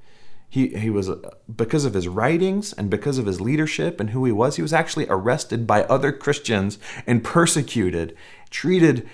he, 0.52 0.68
he 0.68 0.90
was 0.90 1.10
uh, 1.10 1.16
because 1.56 1.86
of 1.86 1.94
his 1.94 2.10
writings 2.10 2.74
and 2.74 2.90
because 2.90 3.18
of 3.18 3.26
his 3.26 3.40
leadership 3.40 4.02
and 4.02 4.10
who 4.10 4.26
he 4.26 4.34
was 4.34 4.58
he 4.58 4.62
was 4.62 4.74
actually 4.74 5.08
arrested 5.10 5.66
by 5.66 5.84
other 5.86 6.12
christians 6.12 6.78
and 7.08 7.24
persecuted 7.24 8.16
treated 8.50 9.10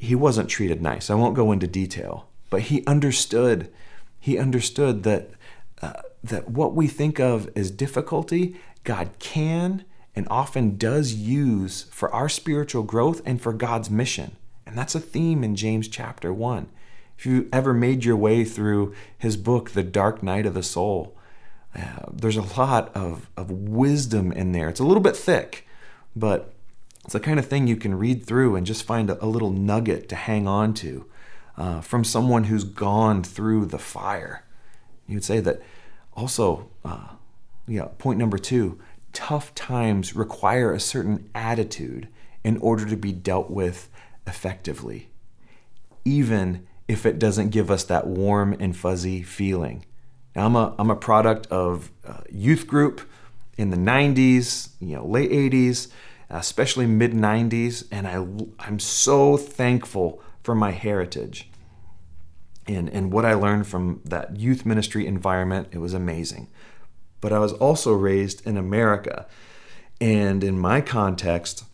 he 0.00 0.16
wasn't 0.16 0.48
treated 0.48 0.82
nice. 0.82 1.10
I 1.10 1.14
won't 1.14 1.36
go 1.36 1.52
into 1.52 1.68
detail 1.68 2.26
but 2.50 2.62
he 2.62 2.84
understood 2.86 3.72
he 4.18 4.36
understood 4.36 5.04
that 5.04 5.30
uh, 5.80 6.02
that 6.22 6.50
what 6.50 6.74
we 6.74 6.86
think 6.86 7.18
of 7.18 7.48
as 7.56 7.70
difficulty 7.70 8.60
god 8.84 9.10
can 9.18 9.84
and 10.14 10.26
often 10.28 10.76
does 10.76 11.14
use 11.14 11.84
for 11.84 12.12
our 12.12 12.28
spiritual 12.28 12.82
growth 12.82 13.22
and 13.24 13.40
for 13.40 13.52
god's 13.52 13.88
mission. 13.88 14.36
And 14.66 14.76
that's 14.76 14.94
a 14.94 15.00
theme 15.00 15.42
in 15.42 15.56
james 15.56 15.88
chapter 15.88 16.34
1 16.34 16.68
if 17.16 17.26
you 17.26 17.48
ever 17.52 17.74
made 17.74 18.04
your 18.04 18.16
way 18.16 18.44
through 18.44 18.94
his 19.18 19.36
book, 19.36 19.72
The 19.72 19.82
Dark 19.82 20.22
Night 20.22 20.46
of 20.46 20.54
the 20.54 20.62
Soul, 20.62 21.14
uh, 21.76 22.06
there's 22.10 22.38
a 22.38 22.58
lot 22.58 22.90
of, 22.96 23.28
of 23.36 23.50
wisdom 23.50 24.32
in 24.32 24.52
there. 24.52 24.70
It's 24.70 24.80
a 24.80 24.84
little 24.84 25.02
bit 25.02 25.18
thick, 25.18 25.68
but 26.16 26.54
it's 27.10 27.14
the 27.14 27.18
kind 27.18 27.40
of 27.40 27.46
thing 27.46 27.66
you 27.66 27.74
can 27.74 27.98
read 27.98 28.24
through 28.24 28.54
and 28.54 28.64
just 28.64 28.84
find 28.84 29.10
a, 29.10 29.26
little 29.26 29.50
nugget 29.50 30.08
to 30.10 30.14
hang 30.14 30.46
on 30.46 30.72
to 30.74 31.06
uh, 31.56 31.80
from 31.80 32.04
someone 32.04 32.44
who's 32.44 32.62
gone 32.62 33.24
through 33.24 33.66
the 33.66 33.80
fire. 33.80 34.44
You'd 35.08 35.24
say 35.24 35.40
that 35.40 35.60
also, 36.12 36.70
uh, 36.84 37.08
yeah, 37.66 37.86
point 37.98 38.20
number 38.20 38.38
two 38.38 38.78
tough 39.12 39.52
times 39.56 40.14
require 40.14 40.72
a 40.72 40.78
certain 40.78 41.28
attitude 41.34 42.06
in 42.44 42.58
order 42.58 42.86
to 42.86 42.96
be 42.96 43.10
dealt 43.10 43.50
with 43.50 43.88
effectively, 44.24 45.08
even 46.04 46.64
if 46.86 47.04
it 47.04 47.18
doesn't 47.18 47.48
give 47.48 47.72
us 47.72 47.82
that 47.82 48.06
warm 48.06 48.56
and 48.60 48.76
fuzzy 48.76 49.24
feeling. 49.24 49.84
Now, 50.36 50.46
I'm 50.46 50.54
a, 50.54 50.76
I'm 50.78 50.90
a 50.90 50.96
product 50.96 51.48
of 51.48 51.90
a 52.04 52.22
youth 52.30 52.68
group 52.68 53.00
in 53.58 53.70
the 53.70 53.76
90s, 53.76 54.68
you 54.78 54.94
know, 54.94 55.04
late 55.04 55.32
80s, 55.32 55.88
especially 56.30 56.86
mid 56.86 57.12
90s, 57.12 57.86
and 57.90 58.06
I, 58.06 58.24
I'm 58.64 58.78
so 58.78 59.36
thankful 59.36 60.22
for 60.42 60.54
my 60.54 60.70
heritage 60.70 61.50
and, 62.66 62.88
and 62.88 63.12
what 63.12 63.24
I 63.24 63.34
learned 63.34 63.66
from 63.66 64.00
that 64.04 64.36
youth 64.36 64.64
ministry 64.64 65.06
environment. 65.06 65.68
It 65.72 65.78
was 65.78 65.92
amazing. 65.92 66.48
But 67.20 67.32
I 67.32 67.38
was 67.38 67.52
also 67.52 67.92
raised 67.92 68.46
in 68.46 68.56
America, 68.56 69.26
and 70.00 70.42
in 70.42 70.58
my 70.58 70.80
context, 70.80 71.64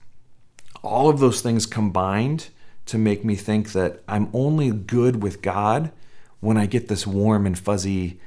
all 0.82 1.08
of 1.08 1.20
those 1.20 1.40
things 1.40 1.66
combined 1.66 2.48
to 2.86 2.98
make 2.98 3.24
me 3.24 3.34
think 3.34 3.72
that 3.72 4.02
I'm 4.08 4.28
only 4.32 4.70
good 4.70 5.22
with 5.22 5.42
God 5.42 5.92
when 6.40 6.56
I 6.56 6.66
get 6.66 6.88
this 6.88 7.06
warm 7.06 7.46
and 7.46 7.58
fuzzy 7.58 8.20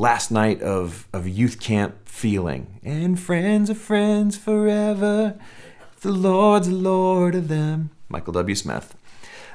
last 0.00 0.30
night 0.30 0.62
of, 0.62 1.06
of 1.12 1.28
youth 1.28 1.60
camp 1.60 2.08
feeling. 2.08 2.80
And 2.82 3.20
friends 3.20 3.68
are 3.68 3.74
friends 3.74 4.34
forever. 4.34 5.38
The 6.00 6.10
Lord's 6.10 6.68
the 6.68 6.74
Lord 6.74 7.34
of 7.34 7.48
them. 7.48 7.90
Michael 8.08 8.32
W. 8.32 8.54
Smith. 8.54 8.96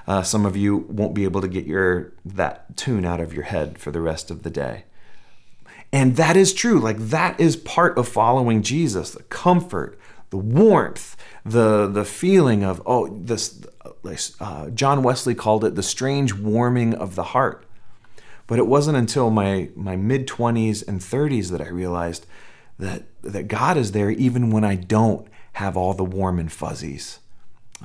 Uh, 0.08 0.22
some 0.22 0.46
of 0.46 0.56
you 0.56 0.78
won't 0.88 1.16
be 1.16 1.24
able 1.24 1.42
to 1.42 1.48
get 1.48 1.66
your 1.66 2.14
that 2.24 2.78
tune 2.78 3.06
out 3.06 3.20
of 3.20 3.34
your 3.34 3.46
head 3.46 3.80
for 3.80 3.90
the 3.90 4.02
rest 4.02 4.30
of 4.30 4.44
the 4.44 4.52
day. 4.52 4.84
And 5.92 6.16
that 6.18 6.38
is 6.38 6.54
true. 6.54 6.80
Like 6.80 7.00
that 7.00 7.40
is 7.40 7.56
part 7.56 7.98
of 7.98 8.08
following 8.08 8.62
Jesus. 8.62 9.10
The 9.12 9.24
comfort, 9.24 9.98
the 10.30 10.38
warmth, 10.38 11.18
the 11.44 11.88
the 11.88 12.06
feeling 12.06 12.64
of 12.64 12.84
oh 12.86 13.08
this. 13.08 13.66
Uh, 14.40 14.70
John 14.70 15.02
Wesley 15.02 15.34
called 15.34 15.64
it 15.66 15.74
the 15.74 15.82
strange 15.82 16.36
warming 16.36 16.94
of 16.94 17.16
the 17.16 17.24
heart. 17.24 17.65
But 18.48 18.60
it 18.60 18.68
wasn't 18.68 18.98
until 18.98 19.30
my 19.30 19.70
my 19.76 19.96
mid 19.96 20.28
20s 20.28 20.88
and 20.88 21.00
30s 21.00 21.50
that 21.52 21.62
I 21.62 21.68
realized 21.68 22.26
that 22.78 23.04
that 23.22 23.48
God 23.48 23.78
is 23.78 23.92
there 23.92 24.12
even 24.12 24.52
when 24.52 24.64
I 24.64 24.76
don't 24.76 25.28
have 25.54 25.78
all 25.78 25.94
the 25.94 26.04
warm 26.04 26.40
and 26.40 26.52
fuzzies. 26.52 27.20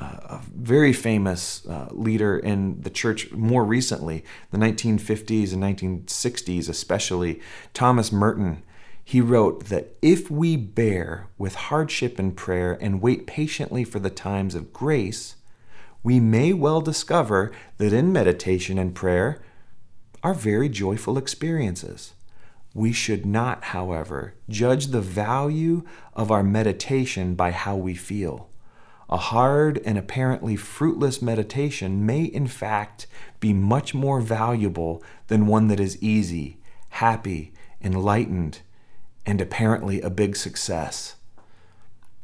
Uh, 0.00 0.18
a 0.24 0.40
very 0.54 0.92
famous 0.92 1.66
uh, 1.66 1.88
leader 1.90 2.38
in 2.38 2.80
the 2.80 2.90
church 2.90 3.32
more 3.32 3.64
recently, 3.64 4.24
the 4.50 4.58
1950s 4.58 5.52
and 5.52 5.62
1960s 5.62 6.68
especially, 6.68 7.40
Thomas 7.74 8.12
Merton. 8.12 8.62
He 9.04 9.20
wrote 9.20 9.64
that 9.66 9.96
if 10.00 10.30
we 10.30 10.56
bear 10.56 11.26
with 11.36 11.54
hardship 11.56 12.20
in 12.20 12.32
prayer 12.32 12.78
and 12.80 13.02
wait 13.02 13.26
patiently 13.26 13.82
for 13.82 13.98
the 13.98 14.10
times 14.10 14.54
of 14.54 14.72
grace, 14.72 15.34
we 16.04 16.20
may 16.20 16.52
well 16.52 16.80
discover 16.80 17.50
that 17.78 17.92
in 17.92 18.12
meditation 18.12 18.78
and 18.78 18.94
prayer 18.94 19.42
are 20.22 20.34
very 20.34 20.68
joyful 20.68 21.16
experiences. 21.18 22.14
We 22.74 22.92
should 22.92 23.26
not, 23.26 23.64
however, 23.64 24.34
judge 24.48 24.88
the 24.88 25.00
value 25.00 25.82
of 26.14 26.30
our 26.30 26.42
meditation 26.42 27.34
by 27.34 27.50
how 27.50 27.76
we 27.76 27.94
feel. 27.94 28.48
A 29.08 29.16
hard 29.16 29.80
and 29.84 29.98
apparently 29.98 30.54
fruitless 30.54 31.20
meditation 31.20 32.06
may, 32.06 32.22
in 32.22 32.46
fact, 32.46 33.08
be 33.40 33.52
much 33.52 33.92
more 33.92 34.20
valuable 34.20 35.02
than 35.26 35.48
one 35.48 35.66
that 35.66 35.80
is 35.80 36.00
easy, 36.00 36.58
happy, 36.90 37.52
enlightened, 37.82 38.60
and 39.26 39.40
apparently 39.40 40.00
a 40.00 40.10
big 40.10 40.36
success. 40.36 41.16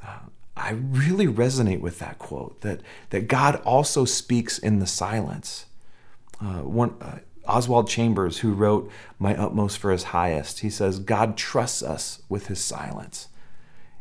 Uh, 0.00 0.18
I 0.56 0.70
really 0.70 1.26
resonate 1.26 1.80
with 1.80 1.98
that 1.98 2.20
quote 2.20 2.60
that, 2.60 2.82
that 3.10 3.26
God 3.26 3.56
also 3.62 4.04
speaks 4.04 4.56
in 4.56 4.78
the 4.78 4.86
silence. 4.86 5.66
Uh, 6.40 6.60
one, 6.60 6.94
uh, 7.00 7.18
Oswald 7.46 7.88
Chambers, 7.88 8.38
who 8.38 8.52
wrote 8.52 8.90
My 9.18 9.36
Utmost 9.36 9.78
for 9.78 9.92
His 9.92 10.04
Highest, 10.04 10.60
he 10.60 10.70
says, 10.70 10.98
God 10.98 11.36
trusts 11.36 11.82
us 11.82 12.22
with 12.28 12.48
His 12.48 12.62
silence. 12.62 13.28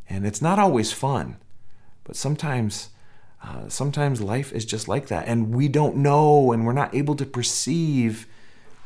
And 0.10 0.26
it's 0.26 0.42
not 0.42 0.60
always 0.60 0.92
fun, 0.92 1.38
but 2.04 2.16
sometimes. 2.16 2.90
Uh, 3.44 3.70
sometimes 3.70 4.22
life 4.22 4.52
is 4.54 4.66
just 4.66 4.88
like 4.88 5.06
that, 5.08 5.28
and 5.28 5.54
we 5.54 5.68
don't 5.68 5.96
know, 5.96 6.52
and 6.52 6.66
we're 6.66 6.74
not 6.74 6.96
able 6.96 7.16
to 7.16 7.26
perceive 7.28 8.26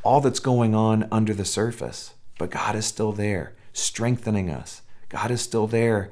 all 0.04 0.20
that's 0.20 0.40
going 0.42 0.76
on 0.76 1.08
under 1.14 1.34
the 1.34 1.46
surface. 1.46 2.14
But 2.38 2.50
God 2.50 2.76
is 2.76 2.86
still 2.86 3.14
there, 3.14 3.54
strengthening 3.72 4.50
us. 4.50 4.82
God 5.08 5.32
is 5.32 5.42
still 5.42 5.68
there 5.68 6.10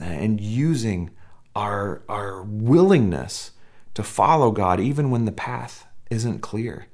uh, 0.00 0.04
and 0.04 0.40
using 0.40 1.10
our, 1.54 2.02
our 2.08 2.42
willingness 2.42 3.52
to 3.94 4.02
follow 4.02 4.50
God 4.50 4.80
even 4.80 5.10
when 5.10 5.24
the 5.24 5.32
path 5.32 5.86
isn't 6.10 6.40
clear. 6.40 6.86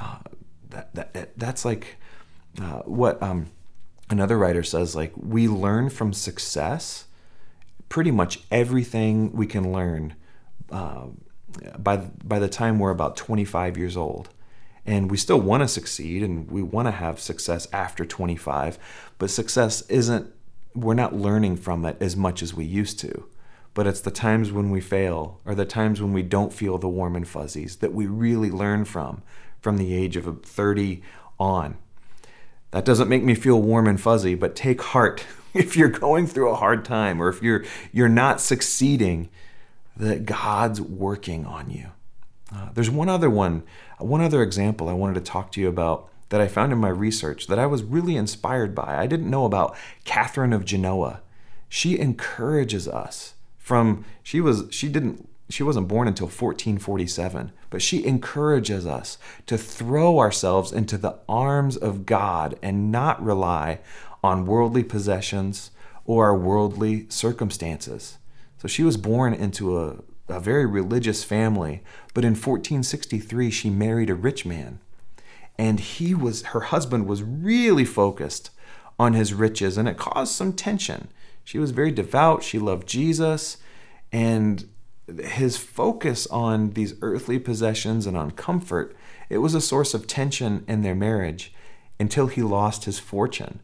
Uh, 0.00 0.18
that, 0.70 0.94
that, 0.94 1.38
that's 1.38 1.64
like 1.64 1.96
uh, 2.60 2.80
what 2.80 3.22
um, 3.22 3.46
another 4.10 4.38
writer 4.38 4.62
says 4.62 4.94
like 4.94 5.12
we 5.16 5.48
learn 5.48 5.90
from 5.90 6.12
success. 6.12 7.06
Pretty 7.88 8.10
much 8.10 8.40
everything 8.50 9.32
we 9.32 9.46
can 9.46 9.72
learn 9.72 10.14
uh, 10.70 11.06
by 11.78 11.96
by 11.96 12.38
the 12.38 12.48
time 12.48 12.78
we're 12.78 12.90
about 12.90 13.16
25 13.16 13.78
years 13.78 13.96
old. 13.96 14.28
And 14.84 15.10
we 15.10 15.16
still 15.16 15.40
want 15.40 15.62
to 15.62 15.68
succeed 15.68 16.22
and 16.22 16.50
we 16.50 16.62
want 16.62 16.86
to 16.86 16.92
have 16.92 17.20
success 17.20 17.66
after 17.72 18.06
25 18.06 18.78
but 19.18 19.30
success 19.30 19.82
isn't 19.82 20.32
we're 20.74 20.94
not 20.94 21.14
learning 21.14 21.56
from 21.56 21.84
it 21.84 21.96
as 22.00 22.16
much 22.16 22.42
as 22.42 22.54
we 22.54 22.64
used 22.64 22.98
to. 23.00 23.26
But 23.74 23.86
it's 23.86 24.00
the 24.00 24.10
times 24.10 24.50
when 24.50 24.70
we 24.70 24.80
fail 24.80 25.40
or 25.44 25.54
the 25.54 25.64
times 25.64 26.00
when 26.00 26.12
we 26.12 26.22
don't 26.22 26.52
feel 26.52 26.78
the 26.78 26.88
warm 26.88 27.16
and 27.16 27.28
fuzzies 27.28 27.76
that 27.76 27.92
we 27.92 28.06
really 28.06 28.50
learn 28.50 28.84
from 28.84 29.22
from 29.60 29.76
the 29.76 29.94
age 29.94 30.16
of 30.16 30.42
30 30.42 31.02
on. 31.38 31.76
That 32.70 32.84
doesn't 32.84 33.08
make 33.08 33.22
me 33.22 33.34
feel 33.34 33.60
warm 33.60 33.86
and 33.86 34.00
fuzzy, 34.00 34.34
but 34.34 34.54
take 34.54 34.82
heart 34.82 35.24
if 35.54 35.76
you're 35.76 35.88
going 35.88 36.26
through 36.26 36.50
a 36.50 36.56
hard 36.56 36.84
time 36.84 37.20
or 37.20 37.28
if 37.28 37.42
you're 37.42 37.64
you're 37.92 38.08
not 38.08 38.40
succeeding 38.40 39.28
that 39.96 40.26
God's 40.26 40.80
working 40.80 41.44
on 41.44 41.70
you. 41.70 41.88
Uh, 42.54 42.68
there's 42.72 42.90
one 42.90 43.08
other 43.08 43.28
one, 43.28 43.62
one 43.98 44.20
other 44.20 44.42
example 44.42 44.88
I 44.88 44.94
wanted 44.94 45.14
to 45.14 45.30
talk 45.30 45.52
to 45.52 45.60
you 45.60 45.68
about 45.68 46.08
that 46.30 46.40
I 46.40 46.48
found 46.48 46.72
in 46.72 46.78
my 46.78 46.88
research 46.88 47.46
that 47.46 47.58
I 47.58 47.66
was 47.66 47.82
really 47.82 48.16
inspired 48.16 48.74
by. 48.74 48.96
I 48.98 49.06
didn't 49.06 49.30
know 49.30 49.44
about 49.44 49.76
Catherine 50.04 50.52
of 50.52 50.64
Genoa. 50.64 51.20
She 51.68 51.98
encourages 51.98 52.86
us 52.86 53.34
from 53.58 54.04
she 54.22 54.40
was 54.40 54.64
she 54.70 54.88
didn't 54.88 55.28
she 55.50 55.62
wasn't 55.62 55.88
born 55.88 56.08
until 56.08 56.26
1447, 56.26 57.52
but 57.70 57.80
she 57.80 58.04
encourages 58.04 58.86
us 58.86 59.16
to 59.46 59.56
throw 59.56 60.18
ourselves 60.18 60.72
into 60.72 60.98
the 60.98 61.18
arms 61.28 61.76
of 61.76 62.04
God 62.04 62.58
and 62.62 62.92
not 62.92 63.22
rely 63.22 63.80
on 64.22 64.46
worldly 64.46 64.84
possessions 64.84 65.70
or 66.04 66.26
our 66.26 66.36
worldly 66.36 67.06
circumstances. 67.08 68.18
So 68.58 68.68
she 68.68 68.82
was 68.82 68.96
born 68.96 69.32
into 69.32 69.78
a, 69.78 69.96
a 70.28 70.40
very 70.40 70.66
religious 70.66 71.24
family, 71.24 71.82
but 72.12 72.24
in 72.24 72.32
1463 72.32 73.50
she 73.50 73.70
married 73.70 74.10
a 74.10 74.14
rich 74.14 74.44
man. 74.44 74.80
And 75.56 75.80
he 75.80 76.14
was 76.14 76.42
her 76.42 76.60
husband 76.60 77.06
was 77.06 77.22
really 77.22 77.84
focused 77.84 78.50
on 78.98 79.14
his 79.14 79.32
riches 79.32 79.78
and 79.78 79.88
it 79.88 79.96
caused 79.96 80.34
some 80.34 80.52
tension. 80.52 81.08
She 81.42 81.58
was 81.58 81.70
very 81.70 81.90
devout, 81.90 82.42
she 82.42 82.58
loved 82.58 82.86
Jesus, 82.86 83.56
and 84.12 84.68
his 85.16 85.56
focus 85.56 86.26
on 86.26 86.70
these 86.70 86.94
earthly 87.02 87.38
possessions 87.38 88.06
and 88.06 88.16
on 88.16 88.30
comfort, 88.32 88.96
it 89.28 89.38
was 89.38 89.54
a 89.54 89.60
source 89.60 89.94
of 89.94 90.06
tension 90.06 90.64
in 90.68 90.82
their 90.82 90.94
marriage 90.94 91.52
until 91.98 92.26
he 92.26 92.42
lost 92.42 92.84
his 92.84 92.98
fortune. 92.98 93.60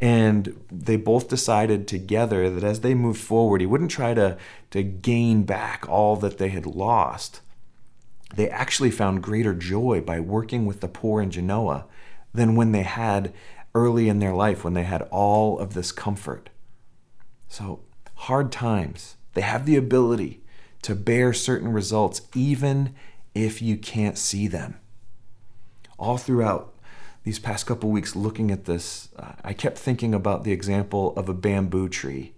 And 0.00 0.64
they 0.70 0.96
both 0.96 1.28
decided 1.28 1.86
together 1.86 2.48
that 2.48 2.64
as 2.64 2.80
they 2.80 2.94
moved 2.94 3.20
forward, 3.20 3.60
he 3.60 3.66
wouldn't 3.66 3.90
try 3.90 4.14
to, 4.14 4.38
to 4.70 4.82
gain 4.82 5.42
back 5.42 5.86
all 5.88 6.16
that 6.16 6.38
they 6.38 6.48
had 6.48 6.64
lost. 6.64 7.40
They 8.34 8.48
actually 8.48 8.90
found 8.90 9.22
greater 9.22 9.54
joy 9.54 10.00
by 10.00 10.20
working 10.20 10.64
with 10.64 10.80
the 10.80 10.88
poor 10.88 11.20
in 11.20 11.30
Genoa 11.30 11.86
than 12.32 12.54
when 12.54 12.72
they 12.72 12.84
had 12.84 13.34
early 13.74 14.08
in 14.08 14.20
their 14.20 14.32
life, 14.32 14.64
when 14.64 14.74
they 14.74 14.84
had 14.84 15.02
all 15.10 15.58
of 15.58 15.74
this 15.74 15.92
comfort. 15.92 16.48
So, 17.48 17.80
hard 18.14 18.52
times, 18.52 19.16
they 19.34 19.42
have 19.42 19.66
the 19.66 19.76
ability 19.76 20.39
to 20.82 20.94
bear 20.94 21.32
certain 21.32 21.68
results, 21.68 22.22
even 22.34 22.94
if 23.34 23.60
you 23.62 23.76
can't 23.76 24.18
see 24.18 24.48
them. 24.48 24.78
All 25.98 26.16
throughout 26.16 26.74
these 27.22 27.38
past 27.38 27.66
couple 27.66 27.90
weeks, 27.90 28.16
looking 28.16 28.50
at 28.50 28.64
this, 28.64 29.10
uh, 29.16 29.32
I 29.44 29.52
kept 29.52 29.78
thinking 29.78 30.14
about 30.14 30.44
the 30.44 30.52
example 30.52 31.14
of 31.16 31.28
a 31.28 31.34
bamboo 31.34 31.88
tree. 31.88 32.32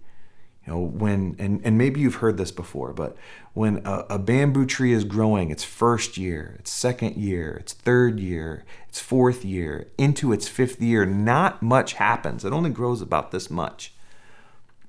You 0.65 0.73
know, 0.73 0.79
when, 0.79 1.35
and, 1.39 1.61
and 1.63 1.77
maybe 1.77 1.99
you've 1.99 2.15
heard 2.15 2.37
this 2.37 2.51
before, 2.51 2.93
but 2.93 3.17
when 3.53 3.81
a, 3.85 4.05
a 4.11 4.19
bamboo 4.19 4.65
tree 4.65 4.93
is 4.93 5.03
growing, 5.03 5.51
its 5.51 5.63
first 5.63 6.17
year, 6.17 6.55
its 6.59 6.71
second 6.71 7.17
year, 7.17 7.57
its 7.59 7.73
third 7.73 8.19
year, 8.19 8.63
its 8.87 8.99
fourth 8.99 9.43
year, 9.43 9.89
into 9.97 10.31
its 10.31 10.47
fifth 10.47 10.81
year, 10.81 11.05
not 11.05 11.61
much 11.61 11.93
happens. 11.93 12.45
It 12.45 12.53
only 12.53 12.69
grows 12.69 13.01
about 13.01 13.31
this 13.31 13.49
much. 13.49 13.93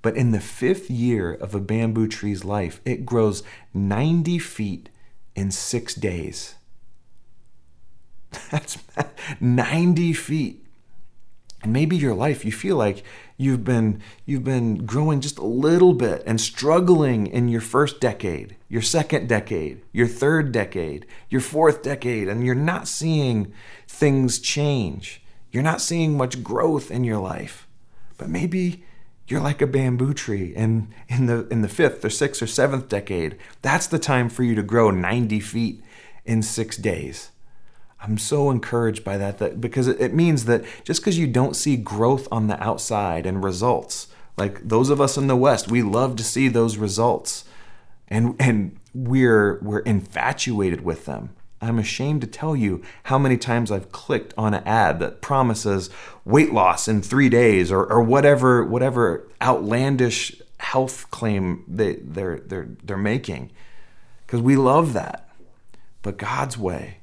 But 0.05 0.19
in 0.19 0.33
the 0.33 0.41
fifth 0.41 0.91
year 0.91 1.33
of 1.33 1.55
a 1.55 1.61
bamboo 1.61 2.09
tree's 2.09 2.45
life, 2.45 2.79
it 2.85 3.07
grows 3.07 3.43
90 3.73 4.39
feet 4.39 4.91
in 5.35 5.51
six 5.51 5.95
days. 5.95 6.57
That's 8.51 8.77
90 9.41 10.13
feet. 10.13 10.67
And 11.63 11.73
maybe 11.73 11.97
your 11.97 12.13
life, 12.13 12.45
you 12.45 12.53
feel 12.53 12.77
like 12.77 13.03
you've 13.39 13.65
been 13.65 14.03
you've 14.27 14.45
been 14.45 14.85
growing 14.85 15.23
just 15.23 15.39
a 15.39 15.47
little 15.47 15.95
bit 15.95 16.23
and 16.27 16.39
struggling 16.39 17.27
in 17.27 17.49
your 17.49 17.63
first 17.63 17.99
decade, 17.99 18.57
your 18.69 18.83
second 18.83 19.27
decade, 19.27 19.81
your 19.91 20.07
third 20.07 20.53
decade, 20.53 21.07
your 21.31 21.41
fourth 21.41 21.83
decade, 21.83 22.29
and 22.29 22.45
you're 22.45 22.55
not 22.55 22.87
seeing 22.89 23.55
things 23.89 24.39
change. 24.39 25.23
You're 25.51 25.63
not 25.63 25.81
seeing 25.81 26.15
much 26.15 26.43
growth 26.43 26.91
in 26.91 27.05
your 27.05 27.21
life. 27.21 27.67
But 28.19 28.29
maybe 28.29 28.85
you're 29.27 29.41
like 29.41 29.63
a 29.63 29.67
bamboo 29.67 30.15
tree 30.15 30.53
and 30.57 30.93
in 31.09 31.27
the 31.27 31.47
in 31.49 31.63
the 31.63 31.69
fifth 31.69 32.05
or 32.05 32.11
sixth 32.11 32.43
or 32.43 32.47
seventh 32.47 32.89
decade 32.89 33.37
that's 33.63 33.87
the 33.87 33.99
time 33.99 34.29
for 34.29 34.43
you 34.43 34.55
to 34.55 34.63
grow 34.63 34.91
90 34.91 35.41
feet 35.41 35.83
in 36.25 36.43
six 36.43 36.77
days 36.77 37.31
I'm 38.05 38.19
so 38.19 38.51
encouraged 38.51 39.03
by 39.03 39.17
that, 39.17 39.39
that 39.39 39.63
because 39.63 39.89
it 39.89 40.13
means 40.13 40.45
that 40.45 40.65
just 40.85 41.01
because 41.01 41.19
you 41.19 41.27
don't 41.27 41.57
see 41.57 41.77
growth 41.77 42.29
on 42.31 42.49
the 42.49 42.63
outside 42.63 43.25
and 43.25 43.43
results, 43.43 44.09
like 44.37 44.69
those 44.69 44.91
of 44.91 45.01
us 45.01 45.17
in 45.17 45.27
the 45.27 45.37
West, 45.37 45.71
we 45.71 45.83
love 45.83 46.17
to 46.17 46.25
see 46.25 46.49
those 46.49 46.77
results. 46.77 47.45
And 48.09 48.37
and 48.39 48.79
we're 48.93 49.59
we're 49.63 49.81
infatuated 49.81 50.83
with 50.83 51.07
them. 51.07 51.31
I'm 51.65 51.79
ashamed 51.79 52.21
to 52.21 52.27
tell 52.27 52.55
you 52.55 52.83
how 53.05 53.19
many 53.19 53.37
times 53.37 53.71
I've 53.71 53.93
clicked 53.93 54.35
on 54.37 54.55
an 54.55 54.63
ad 54.65 55.01
that 55.01 55.21
promises 55.21 55.91
weight 56.25 56.53
loss 56.53 56.89
in 56.89 57.03
three 57.03 57.29
days 57.29 57.73
or, 57.73 57.85
or 57.85 58.03
whatever 58.03 58.65
whatever 58.65 59.29
outlandish 59.41 60.41
health 60.59 61.11
claim 61.11 61.65
they, 61.67 61.95
they're 61.97 62.39
they're 62.41 62.69
they're 62.83 62.97
making. 62.97 63.51
Because 64.27 64.41
we 64.41 64.57
love 64.57 64.93
that. 64.95 65.29
But 66.03 66.19
God's 66.19 66.59
way 66.59 66.99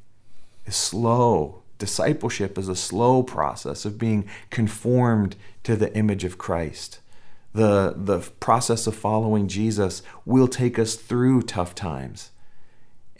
is 0.65 0.75
slow. 0.75 1.63
Discipleship 1.77 2.57
is 2.57 2.69
a 2.69 2.75
slow 2.75 3.23
process 3.23 3.85
of 3.85 3.97
being 3.97 4.29
conformed 4.51 5.35
to 5.63 5.75
the 5.75 5.95
image 5.95 6.23
of 6.23 6.37
Christ. 6.37 6.99
The, 7.53 7.95
the 7.97 8.19
process 8.39 8.87
of 8.87 8.95
following 8.95 9.47
Jesus 9.47 10.03
will 10.25 10.47
take 10.47 10.79
us 10.79 10.95
through 10.95 11.41
tough 11.41 11.73
times. 11.75 12.31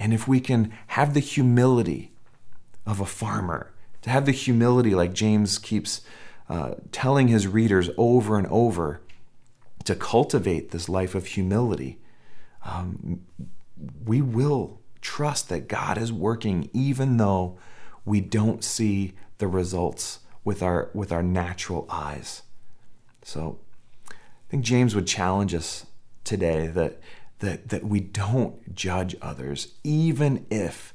And 0.02 0.16
if 0.16 0.28
we 0.28 0.40
can 0.40 0.74
have 0.88 1.14
the 1.14 1.20
humility 1.20 2.12
of 2.88 3.00
a 3.00 3.06
farmer, 3.06 3.72
to 4.02 4.10
have 4.10 4.26
the 4.26 4.32
humility, 4.32 4.96
like 4.96 5.14
James 5.14 5.60
keeps 5.60 6.02
uh, 6.50 6.72
telling 6.92 7.28
his 7.28 7.46
readers 7.46 7.92
over 8.00 8.36
and 8.36 8.48
over, 8.48 9.02
to 9.84 9.94
cultivate 9.94 10.72
this 10.72 10.90
life 10.90 11.14
of 11.14 11.28
humility, 11.28 12.00
um, 12.66 13.22
we 14.04 14.24
will 14.24 14.82
trust 15.02 15.50
that 15.50 15.68
God 15.68 16.00
is 16.00 16.12
working 16.12 16.72
even 16.74 17.18
though 17.18 17.60
we 18.04 18.22
don't 18.22 18.64
see 18.64 19.14
the 19.38 19.48
results 19.48 20.22
with 20.44 20.64
our 20.64 20.90
with 20.96 21.12
our 21.12 21.22
natural 21.22 21.86
eyes. 21.92 22.42
So 23.22 23.60
I 24.10 24.16
think 24.50 24.66
James 24.66 24.96
would 24.96 25.06
challenge 25.06 25.54
us 25.54 25.86
today 26.24 26.66
that 26.70 27.00
that 27.42 27.70
that 27.70 27.84
we 27.84 28.00
don't 28.00 28.74
judge 28.74 29.16
others 29.22 29.74
even 29.84 30.46
if 30.50 30.94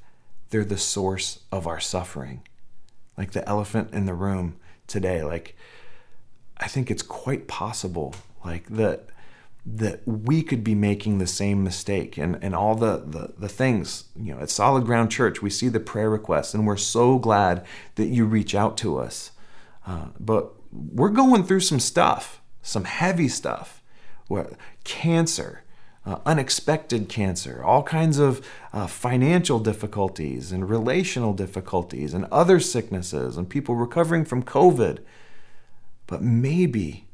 they're 0.51 0.65
the 0.65 0.79
source 0.79 1.41
of 1.53 1.67
our 1.67 1.81
suffering. 1.81 2.43
Like 3.19 3.33
the 3.33 3.47
elephant 3.49 3.93
in 3.93 4.07
the 4.07 4.15
room 4.15 4.57
today, 4.87 5.23
like 5.23 5.57
I 6.57 6.69
think 6.69 6.91
it's 6.91 7.03
quite 7.03 7.47
possible 7.47 8.15
like 8.45 8.67
that 8.69 9.09
that 9.69 10.07
we 10.07 10.45
could 10.45 10.63
be 10.63 10.77
making 10.77 11.19
the 11.19 11.27
same 11.27 11.65
mistake 11.65 12.17
and, 12.17 12.39
and 12.41 12.55
all 12.55 12.77
the, 12.77 13.03
the, 13.05 13.35
the 13.37 13.49
things 13.49 14.05
you 14.15 14.33
know 14.33 14.41
at 14.41 14.49
solid 14.49 14.85
ground 14.85 15.11
church 15.11 15.43
we 15.43 15.51
see 15.51 15.69
the 15.69 15.81
prayer 15.81 16.09
requests 16.09 16.55
and 16.55 16.65
we're 16.69 16.77
so 16.77 17.19
glad 17.19 17.67
that 17.97 18.07
you 18.07 18.25
reach 18.25 18.55
out 18.55 18.77
to 18.77 18.97
us 18.97 19.33
uh, 19.85 20.07
but 20.21 20.53
we're 20.71 21.09
going 21.09 21.43
through 21.43 21.59
some 21.59 21.81
stuff 21.81 22.41
some 22.63 22.85
heavy 22.85 23.27
stuff 23.27 23.83
where 24.29 24.57
cancer 24.85 25.65
uh, 26.07 26.19
unexpected 26.25 27.09
cancer 27.09 27.63
all 27.63 27.83
kinds 27.83 28.19
of 28.19 28.47
uh, 28.73 28.87
financial 28.87 29.59
difficulties 29.59 30.53
and 30.53 30.71
relational 30.71 31.35
difficulties 31.35 32.15
and 32.15 32.25
other 32.27 32.59
sicknesses 32.59 33.37
and 33.37 33.51
people 33.51 33.75
recovering 33.75 34.25
from 34.25 34.43
covid 34.43 35.01
but 36.07 36.23
maybe 36.23 37.07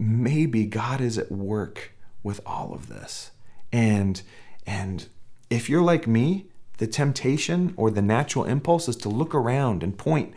maybe 0.00 0.64
God 0.64 1.00
is 1.00 1.18
at 1.18 1.30
work 1.30 1.92
with 2.22 2.40
all 2.46 2.72
of 2.72 2.88
this. 2.88 3.30
And 3.70 4.22
and 4.66 5.06
if 5.50 5.68
you're 5.68 5.82
like 5.82 6.06
me, 6.06 6.46
the 6.78 6.86
temptation 6.86 7.74
or 7.76 7.90
the 7.90 8.02
natural 8.02 8.44
impulse 8.44 8.88
is 8.88 8.96
to 8.96 9.08
look 9.08 9.34
around 9.34 9.82
and 9.82 9.96
point 9.96 10.32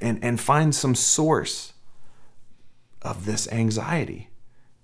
and, 0.00 0.22
and 0.24 0.40
find 0.40 0.74
some 0.74 0.94
source 0.94 1.72
of 3.02 3.26
this 3.26 3.50
anxiety. 3.52 4.28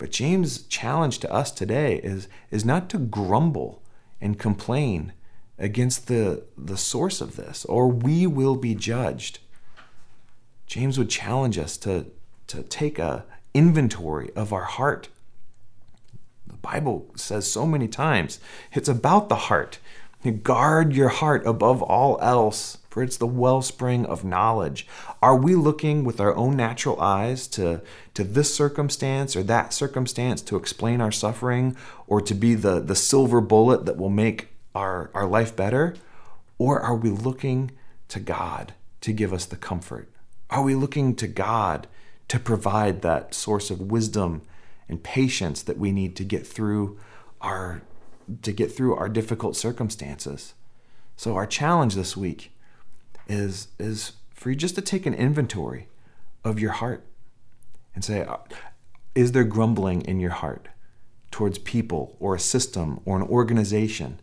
But 0.01 0.11
James' 0.11 0.63
challenge 0.63 1.19
to 1.21 1.33
us 1.33 1.53
today 1.53 2.01
is, 2.03 2.27
is 2.51 2.65
not 2.65 2.89
to 2.91 2.99
grumble 2.99 3.83
and 4.21 4.39
complain 4.39 5.13
against 5.59 6.09
the, 6.09 6.45
the 6.59 6.77
source 6.77 7.21
of 7.21 7.37
this, 7.37 7.65
or 7.67 7.87
we 7.87 8.27
will 8.27 8.57
be 8.57 8.75
judged. 8.75 9.39
James 10.67 10.99
would 10.99 11.11
challenge 11.11 11.59
us 11.59 11.77
to, 11.77 12.07
to 12.49 12.63
take 12.65 12.99
a, 12.99 13.25
inventory 13.55 14.31
of 14.37 14.53
our 14.53 14.65
heart. 14.65 15.09
The 16.47 16.57
Bible 16.57 17.11
says 17.17 17.51
so 17.51 17.67
many 17.67 17.89
times 17.89 18.41
it's 18.73 18.89
about 18.89 19.29
the 19.29 19.37
heart. 19.37 19.79
Guard 20.43 20.95
your 20.95 21.09
heart 21.09 21.47
above 21.47 21.83
all 21.83 22.19
else, 22.21 22.79
for 22.91 23.03
it's 23.03 23.17
the 23.17 23.27
wellspring 23.27 24.05
of 24.05 24.25
knowledge. 24.25 24.87
Are 25.23 25.37
we 25.37 25.55
looking 25.55 26.05
with 26.05 26.21
our 26.21 26.37
own 26.37 26.57
natural 26.57 27.01
eyes 27.01 27.47
to, 27.49 27.81
to 28.15 28.25
this 28.25 28.55
circumstance 28.55 29.37
or 29.37 29.43
that 29.45 29.73
circumstance 29.73 30.43
to 30.43 30.57
explain 30.57 31.01
our 31.01 31.13
suffering 31.13 31.77
or 32.07 32.21
to 32.21 32.35
be 32.35 32.55
the, 32.55 32.81
the 32.81 32.97
silver 32.97 33.41
bullet 33.41 33.87
that 33.87 33.97
will 33.97 34.11
make 34.11 34.49
our, 34.75 35.11
our 35.15 35.27
life 35.27 35.55
better? 35.55 35.95
Or 36.59 36.81
are 36.81 36.97
we 36.97 37.11
looking 37.11 37.71
to 38.09 38.21
God 38.21 38.75
to 39.01 39.13
give 39.13 39.33
us 39.33 39.47
the 39.47 39.57
comfort? 39.57 40.11
Are 40.51 40.63
we 40.63 40.75
looking 40.75 41.15
to 41.17 41.29
God 41.29 41.87
to 42.27 42.39
provide 42.39 43.03
that 43.03 43.35
source 43.35 43.71
of 43.71 43.81
wisdom 43.81 44.43
and 44.89 45.03
patience 45.03 45.63
that 45.63 45.79
we 45.79 45.93
need 45.93 46.17
to 46.17 46.25
get 46.25 46.47
through 46.47 46.99
our 47.41 47.83
to 48.43 48.53
get 48.53 48.73
through 48.73 48.95
our 48.95 49.09
difficult 49.09 49.57
circumstances. 49.57 50.55
So 51.17 51.35
our 51.35 51.47
challenge 51.47 51.95
this 51.95 52.17
week 52.17 52.53
is 53.31 53.69
is 53.79 54.13
for 54.35 54.51
you 54.51 54.57
just 54.57 54.75
to 54.75 54.83
take 54.83 55.07
an 55.07 55.15
inventory 55.15 55.89
of 56.45 56.59
your 56.59 56.73
heart 56.73 57.05
and 57.95 58.05
say 58.05 58.23
uh, 58.23 58.37
is 59.15 59.33
there 59.33 59.45
grumbling 59.45 60.03
in 60.03 60.21
your 60.21 60.31
heart 60.31 60.69
towards 61.31 61.59
people 61.59 62.17
or 62.19 62.35
a 62.35 62.41
system 62.41 63.01
or 63.05 63.17
an 63.17 63.23
organization? 63.23 64.21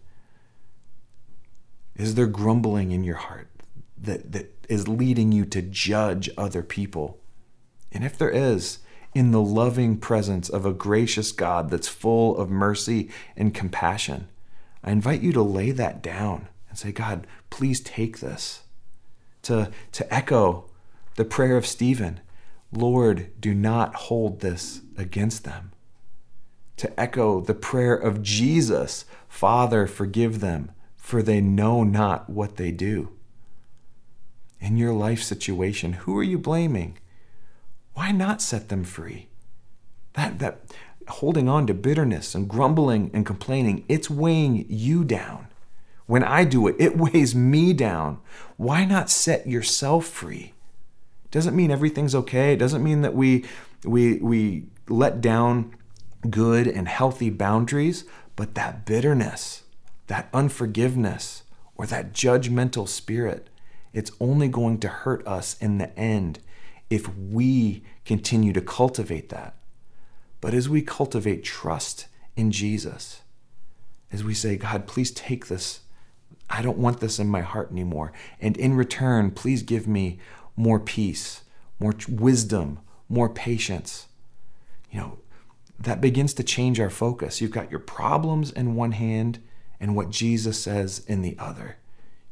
Is 1.96 2.16
there 2.16 2.28
grumbling 2.28 2.92
in 2.92 3.04
your 3.04 3.16
heart 3.16 3.50
that, 3.98 4.32
that 4.32 4.66
is 4.70 4.88
leading 4.88 5.32
you 5.32 5.46
to 5.46 5.62
judge 5.62 6.30
other 6.38 6.62
people 6.62 7.20
and 7.92 8.04
if 8.04 8.18
there 8.18 8.30
is, 8.30 8.80
in 9.14 9.32
the 9.32 9.42
loving 9.42 9.98
presence 9.98 10.50
of 10.50 10.66
a 10.66 10.74
gracious 10.74 11.32
God 11.32 11.70
that's 11.70 11.88
full 11.88 12.38
of 12.38 12.50
mercy 12.50 13.10
and 13.36 13.54
compassion, 13.54 14.28
I 14.84 14.92
invite 14.92 15.22
you 15.22 15.34
to 15.34 15.42
lay 15.42 15.72
that 15.72 16.04
down 16.04 16.48
and 16.70 16.78
say, 16.78 16.92
God, 16.92 17.26
please 17.50 17.80
take 17.80 18.20
this. 18.20 18.62
To, 19.44 19.72
to 19.94 20.14
echo 20.14 20.70
the 21.16 21.26
prayer 21.26 21.58
of 21.58 21.66
Stephen, 21.66 22.20
Lord, 22.72 23.32
do 23.40 23.54
not 23.54 23.96
hold 23.96 24.42
this 24.42 24.82
against 24.98 25.44
them. 25.44 25.72
To 26.78 27.00
echo 27.00 27.42
the 27.42 27.54
prayer 27.54 27.96
of 27.96 28.22
Jesus, 28.22 29.06
Father, 29.28 29.88
forgive 29.88 30.42
them, 30.42 30.72
for 30.96 31.24
they 31.24 31.42
know 31.42 31.84
not 31.84 32.30
what 32.30 32.58
they 32.58 32.72
do. 32.72 33.10
In 34.60 34.78
your 34.78 34.94
life 34.94 35.24
situation, 35.24 35.94
who 35.94 36.18
are 36.18 36.24
you 36.24 36.38
blaming? 36.38 36.98
why 37.98 38.12
not 38.12 38.44
set 38.44 38.70
them 38.70 38.84
free? 38.84 39.28
That, 40.14 40.38
that 40.38 40.60
holding 41.08 41.50
on 41.50 41.66
to 41.66 41.74
bitterness 41.74 42.36
and 42.36 42.48
grumbling 42.48 43.10
and 43.12 43.26
complaining, 43.26 43.86
it's 43.90 44.08
weighing 44.08 44.68
you 44.70 45.04
down. 45.04 45.48
When 46.08 46.24
I 46.24 46.44
do 46.44 46.68
it, 46.68 46.76
it 46.80 46.98
weighs 46.98 47.36
me 47.36 47.74
down. 47.74 48.20
Why 48.58 48.84
not 48.86 49.10
set 49.10 49.48
yourself 49.48 50.06
free? 50.08 50.54
Doesn't 51.30 51.56
mean 51.56 51.72
everything's 51.72 52.16
okay. 52.16 52.54
It 52.54 52.58
doesn't 52.60 52.84
mean 52.84 53.02
that 53.02 53.14
we 53.14 53.46
we 53.84 54.18
we 54.18 54.66
let 54.90 55.22
down 55.22 55.76
good 56.30 56.68
and 56.68 56.88
healthy 56.88 57.30
boundaries, 57.30 58.06
but 58.36 58.56
that 58.56 58.86
bitterness, 58.86 59.64
that 60.08 60.30
unforgiveness, 60.34 61.44
or 61.76 61.86
that 61.86 62.14
judgmental 62.14 62.88
spirit, 62.88 63.50
it's 63.94 64.12
only 64.20 64.48
going 64.48 64.80
to 64.80 64.88
hurt 64.88 65.26
us 65.28 65.58
in 65.60 65.78
the 65.78 65.98
end 65.98 66.40
if 66.90 67.14
we 67.16 67.84
continue 68.06 68.54
to 68.54 68.62
cultivate 68.62 69.30
that. 69.30 69.56
But 70.42 70.54
as 70.54 70.70
we 70.70 70.82
cultivate 70.82 71.44
trust 71.44 72.08
in 72.36 72.52
Jesus, 72.52 73.22
as 74.12 74.24
we 74.24 74.34
say, 74.34 74.56
God, 74.56 74.88
please 74.88 75.12
take 75.12 75.48
this. 75.48 75.82
I 76.58 76.64
don't 76.64 76.80
want 76.80 77.02
this 77.02 77.20
in 77.20 77.28
my 77.28 77.42
heart 77.42 77.70
anymore. 77.72 78.12
And 78.42 78.58
in 78.58 78.74
return, 78.74 79.30
please 79.30 79.62
give 79.62 79.88
me 79.88 80.18
more 80.56 80.80
peace, 80.80 81.44
more 81.80 81.94
wisdom, 82.10 82.80
more 83.08 83.30
patience. 83.30 84.08
You 84.90 85.00
know, 85.00 85.18
that 85.80 86.02
begins 86.02 86.34
to 86.34 86.44
change 86.44 86.80
our 86.80 86.90
focus. 86.90 87.42
You've 87.42 87.52
got 87.52 87.70
your 87.70 87.80
problems 87.80 88.50
in 88.50 88.74
one 88.74 88.94
hand 88.94 89.38
and 89.80 89.96
what 89.96 90.10
Jesus 90.10 90.60
says 90.60 91.06
in 91.06 91.22
the 91.22 91.36
other. 91.38 91.78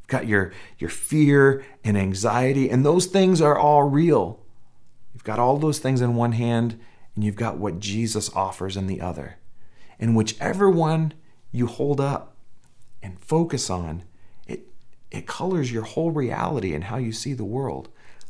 You've 0.01 0.07
got 0.07 0.27
your, 0.27 0.51
your 0.79 0.89
fear 0.89 1.63
and 1.83 1.95
anxiety, 1.95 2.67
and 2.71 2.83
those 2.83 3.05
things 3.05 3.41
are 3.41 3.55
all 3.55 3.83
real. 3.83 4.39
You've 5.13 5.23
got 5.23 5.37
all 5.37 5.57
those 5.57 5.77
things 5.77 6.01
in 6.01 6.15
one 6.15 6.31
hand, 6.31 6.79
and 7.13 7.23
you've 7.23 7.35
got 7.35 7.59
what 7.59 7.79
Jesus 7.79 8.33
offers 8.33 8.75
in 8.75 8.87
the 8.87 9.01
other. 9.01 9.37
And 9.99 10.15
whichever 10.15 10.67
one 10.67 11.13
you 11.51 11.67
hold 11.67 12.01
up 12.01 12.35
and 13.03 13.19
focus 13.19 13.69
on, 13.69 14.03
it 15.11 15.27
colors 15.27 15.71
your 15.71 15.83
whole 15.83 16.11
reality 16.11 16.73
and 16.73 16.85
how 16.85 16.97
you 16.97 17.11
see 17.11 17.33
the 17.33 17.45
world. 17.45 17.89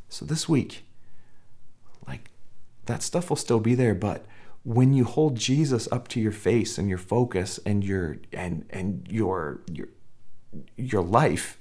So 0.09 0.25
this 0.25 0.47
week, 0.47 0.85
like 2.07 2.29
that 2.85 3.01
stuff 3.01 3.29
will 3.29 3.37
still 3.37 3.59
be 3.59 3.75
there, 3.75 3.95
but 3.95 4.25
when 4.63 4.93
you 4.93 5.03
hold 5.03 5.35
Jesus 5.35 5.87
up 5.91 6.07
to 6.09 6.19
your 6.19 6.31
face 6.31 6.77
and 6.77 6.89
your 6.89 6.97
focus 6.97 7.59
and 7.65 7.83
your 7.83 8.17
and 8.33 8.65
and 8.69 9.07
your 9.09 9.61
your 9.71 9.87
your 10.75 11.03
life, 11.03 11.59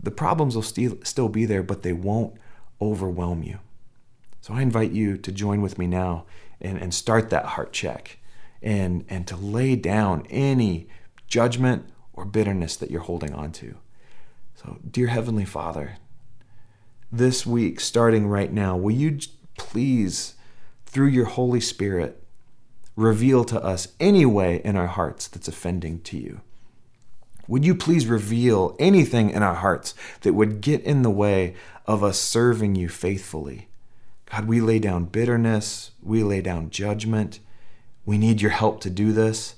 the 0.00 0.10
problems 0.10 0.54
will 0.54 0.62
still 0.62 0.98
still 1.02 1.28
be 1.28 1.44
there, 1.44 1.62
but 1.62 1.82
they 1.82 1.92
won't 1.92 2.34
overwhelm 2.80 3.42
you. 3.42 3.58
So 4.40 4.54
I 4.54 4.62
invite 4.62 4.92
you 4.92 5.16
to 5.16 5.32
join 5.32 5.62
with 5.62 5.78
me 5.78 5.86
now 5.86 6.26
and, 6.60 6.78
and 6.78 6.92
start 6.92 7.30
that 7.30 7.44
heart 7.44 7.72
check 7.72 8.18
and 8.62 9.04
and 9.08 9.26
to 9.26 9.36
lay 9.36 9.74
down 9.74 10.26
any 10.30 10.88
judgment 11.26 11.88
or 12.14 12.24
bitterness 12.24 12.76
that 12.76 12.90
you're 12.90 13.02
holding 13.02 13.34
on 13.34 13.52
to. 13.52 13.76
So, 14.54 14.78
dear 14.88 15.08
Heavenly 15.08 15.44
Father, 15.44 15.96
this 17.12 17.44
week, 17.44 17.80
starting 17.80 18.26
right 18.26 18.52
now, 18.52 18.76
will 18.76 18.94
you 18.94 19.18
please, 19.58 20.34
through 20.86 21.08
your 21.08 21.26
Holy 21.26 21.60
Spirit, 21.60 22.22
reveal 22.96 23.44
to 23.44 23.62
us 23.62 23.88
any 24.00 24.24
way 24.24 24.60
in 24.64 24.76
our 24.76 24.86
hearts 24.86 25.28
that's 25.28 25.48
offending 25.48 26.00
to 26.02 26.16
you? 26.16 26.40
Would 27.46 27.64
you 27.64 27.74
please 27.74 28.06
reveal 28.06 28.74
anything 28.78 29.30
in 29.30 29.42
our 29.42 29.54
hearts 29.54 29.94
that 30.22 30.32
would 30.32 30.60
get 30.60 30.82
in 30.82 31.02
the 31.02 31.10
way 31.10 31.54
of 31.86 32.02
us 32.02 32.18
serving 32.18 32.74
you 32.74 32.88
faithfully? 32.88 33.68
God, 34.30 34.46
we 34.46 34.60
lay 34.60 34.78
down 34.78 35.04
bitterness, 35.04 35.90
we 36.02 36.22
lay 36.22 36.40
down 36.40 36.70
judgment. 36.70 37.40
We 38.06 38.18
need 38.18 38.42
your 38.42 38.50
help 38.50 38.80
to 38.80 38.90
do 38.90 39.12
this. 39.12 39.54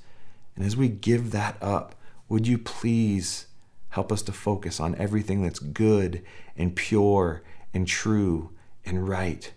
And 0.54 0.64
as 0.64 0.76
we 0.76 0.88
give 0.88 1.32
that 1.32 1.57
up, 1.61 1.95
would 2.29 2.47
you 2.47 2.59
please 2.59 3.47
help 3.91 4.12
us 4.12 4.22
to 4.22 4.33
focus 4.33 4.81
on 4.81 4.95
everything 4.97 5.43
that's 5.43 5.59
good 5.59 6.22
and 6.57 6.77
pure 6.77 7.43
and 7.72 7.87
true 7.87 8.51
and 8.85 9.09
right? 9.09 9.53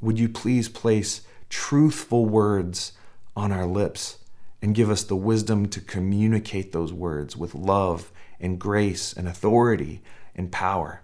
Would 0.00 0.18
you 0.18 0.28
please 0.28 0.68
place 0.68 1.22
truthful 1.48 2.26
words 2.26 2.92
on 3.36 3.52
our 3.52 3.66
lips 3.66 4.18
and 4.60 4.74
give 4.74 4.90
us 4.90 5.02
the 5.02 5.16
wisdom 5.16 5.68
to 5.68 5.80
communicate 5.80 6.72
those 6.72 6.92
words 6.92 7.36
with 7.36 7.54
love 7.54 8.12
and 8.40 8.58
grace 8.58 9.12
and 9.12 9.28
authority 9.28 10.02
and 10.34 10.50
power? 10.50 11.02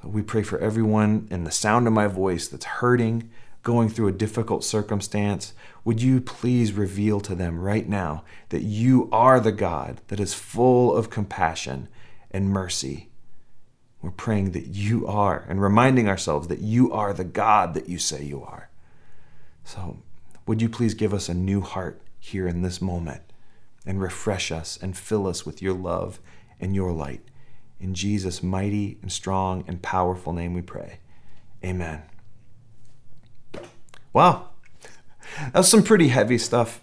So 0.00 0.08
we 0.08 0.22
pray 0.22 0.42
for 0.42 0.58
everyone 0.58 1.28
in 1.30 1.44
the 1.44 1.50
sound 1.50 1.86
of 1.86 1.92
my 1.92 2.06
voice 2.06 2.48
that's 2.48 2.64
hurting 2.64 3.30
going 3.64 3.88
through 3.88 4.08
a 4.08 4.12
difficult 4.12 4.62
circumstance, 4.62 5.54
would 5.84 6.00
you 6.00 6.20
please 6.20 6.72
reveal 6.72 7.18
to 7.20 7.34
them 7.34 7.58
right 7.58 7.88
now 7.88 8.22
that 8.50 8.62
you 8.62 9.08
are 9.10 9.40
the 9.40 9.52
God 9.52 10.00
that 10.08 10.20
is 10.20 10.34
full 10.34 10.94
of 10.94 11.10
compassion 11.10 11.88
and 12.30 12.50
mercy? 12.50 13.08
We're 14.02 14.10
praying 14.10 14.50
that 14.50 14.66
you 14.66 15.06
are 15.06 15.46
and 15.48 15.62
reminding 15.62 16.08
ourselves 16.08 16.48
that 16.48 16.60
you 16.60 16.92
are 16.92 17.14
the 17.14 17.24
God 17.24 17.72
that 17.72 17.88
you 17.88 17.98
say 17.98 18.22
you 18.22 18.42
are. 18.42 18.68
So, 19.64 19.96
would 20.46 20.60
you 20.60 20.68
please 20.68 20.92
give 20.92 21.14
us 21.14 21.30
a 21.30 21.34
new 21.34 21.62
heart 21.62 22.02
here 22.20 22.46
in 22.46 22.60
this 22.60 22.82
moment 22.82 23.22
and 23.86 24.00
refresh 24.00 24.52
us 24.52 24.78
and 24.80 24.94
fill 24.94 25.26
us 25.26 25.46
with 25.46 25.62
your 25.62 25.72
love 25.72 26.20
and 26.60 26.74
your 26.74 26.92
light? 26.92 27.22
In 27.80 27.94
Jesus' 27.94 28.42
mighty 28.42 28.98
and 29.00 29.10
strong 29.10 29.64
and 29.66 29.80
powerful 29.80 30.34
name 30.34 30.52
we 30.52 30.62
pray. 30.62 30.98
Amen. 31.64 32.02
Wow. 34.14 34.48
That's 35.52 35.68
some 35.68 35.82
pretty 35.82 36.08
heavy 36.08 36.38
stuff, 36.38 36.80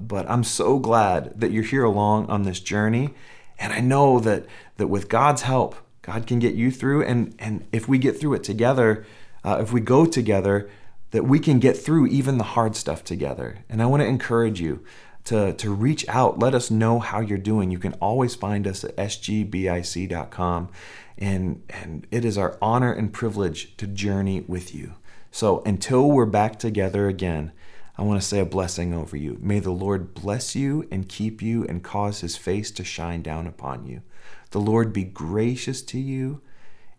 but 0.00 0.28
I'm 0.30 0.44
so 0.44 0.78
glad 0.78 1.38
that 1.38 1.50
you're 1.50 1.62
here 1.64 1.84
along 1.84 2.30
on 2.30 2.44
this 2.44 2.60
journey. 2.60 3.10
And 3.58 3.72
I 3.72 3.80
know 3.80 4.20
that 4.20 4.46
that 4.78 4.86
with 4.86 5.08
God's 5.08 5.42
help, 5.42 5.74
God 6.00 6.26
can 6.26 6.38
get 6.38 6.54
you 6.54 6.70
through. 6.70 7.02
And 7.02 7.34
and 7.38 7.66
if 7.72 7.88
we 7.88 7.98
get 7.98 8.18
through 8.18 8.34
it 8.34 8.44
together, 8.44 9.04
uh, 9.44 9.58
if 9.60 9.72
we 9.72 9.80
go 9.80 10.06
together, 10.06 10.70
that 11.10 11.24
we 11.24 11.38
can 11.38 11.58
get 11.58 11.76
through 11.76 12.06
even 12.06 12.38
the 12.38 12.44
hard 12.44 12.76
stuff 12.76 13.02
together. 13.02 13.58
And 13.68 13.82
I 13.82 13.86
want 13.86 14.02
to 14.02 14.06
encourage 14.06 14.60
you 14.60 14.84
to, 15.24 15.52
to 15.54 15.70
reach 15.70 16.06
out. 16.08 16.38
Let 16.38 16.54
us 16.54 16.70
know 16.70 16.98
how 16.98 17.20
you're 17.20 17.38
doing. 17.38 17.70
You 17.70 17.78
can 17.78 17.94
always 17.94 18.34
find 18.34 18.66
us 18.66 18.84
at 18.84 18.96
sgbic.com. 18.96 20.68
And, 21.16 21.62
and 21.68 22.06
it 22.10 22.24
is 22.24 22.38
our 22.38 22.56
honor 22.62 22.92
and 22.92 23.12
privilege 23.12 23.76
to 23.78 23.86
journey 23.86 24.42
with 24.42 24.74
you. 24.74 24.94
So 25.30 25.62
until 25.64 26.10
we're 26.10 26.26
back 26.26 26.58
together 26.58 27.08
again, 27.08 27.52
I 27.96 28.02
want 28.02 28.20
to 28.20 28.26
say 28.26 28.38
a 28.38 28.46
blessing 28.46 28.94
over 28.94 29.16
you. 29.16 29.38
May 29.40 29.58
the 29.58 29.72
Lord 29.72 30.14
bless 30.14 30.54
you 30.54 30.86
and 30.90 31.08
keep 31.08 31.42
you 31.42 31.64
and 31.64 31.82
cause 31.82 32.20
his 32.20 32.36
face 32.36 32.70
to 32.72 32.84
shine 32.84 33.22
down 33.22 33.46
upon 33.46 33.86
you. 33.86 34.02
The 34.50 34.60
Lord 34.60 34.92
be 34.92 35.04
gracious 35.04 35.82
to 35.82 35.98
you, 35.98 36.40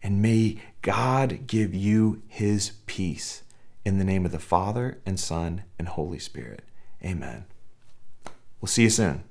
and 0.03 0.21
may 0.21 0.61
God 0.81 1.47
give 1.47 1.73
you 1.73 2.21
his 2.27 2.73
peace. 2.85 3.43
In 3.85 3.97
the 3.97 4.03
name 4.03 4.25
of 4.25 4.33
the 4.33 4.39
Father, 4.39 4.99
and 5.05 5.19
Son, 5.19 5.63
and 5.79 5.87
Holy 5.87 6.19
Spirit. 6.19 6.63
Amen. 7.03 7.45
We'll 8.59 8.67
see 8.67 8.83
you 8.83 8.89
soon. 8.89 9.23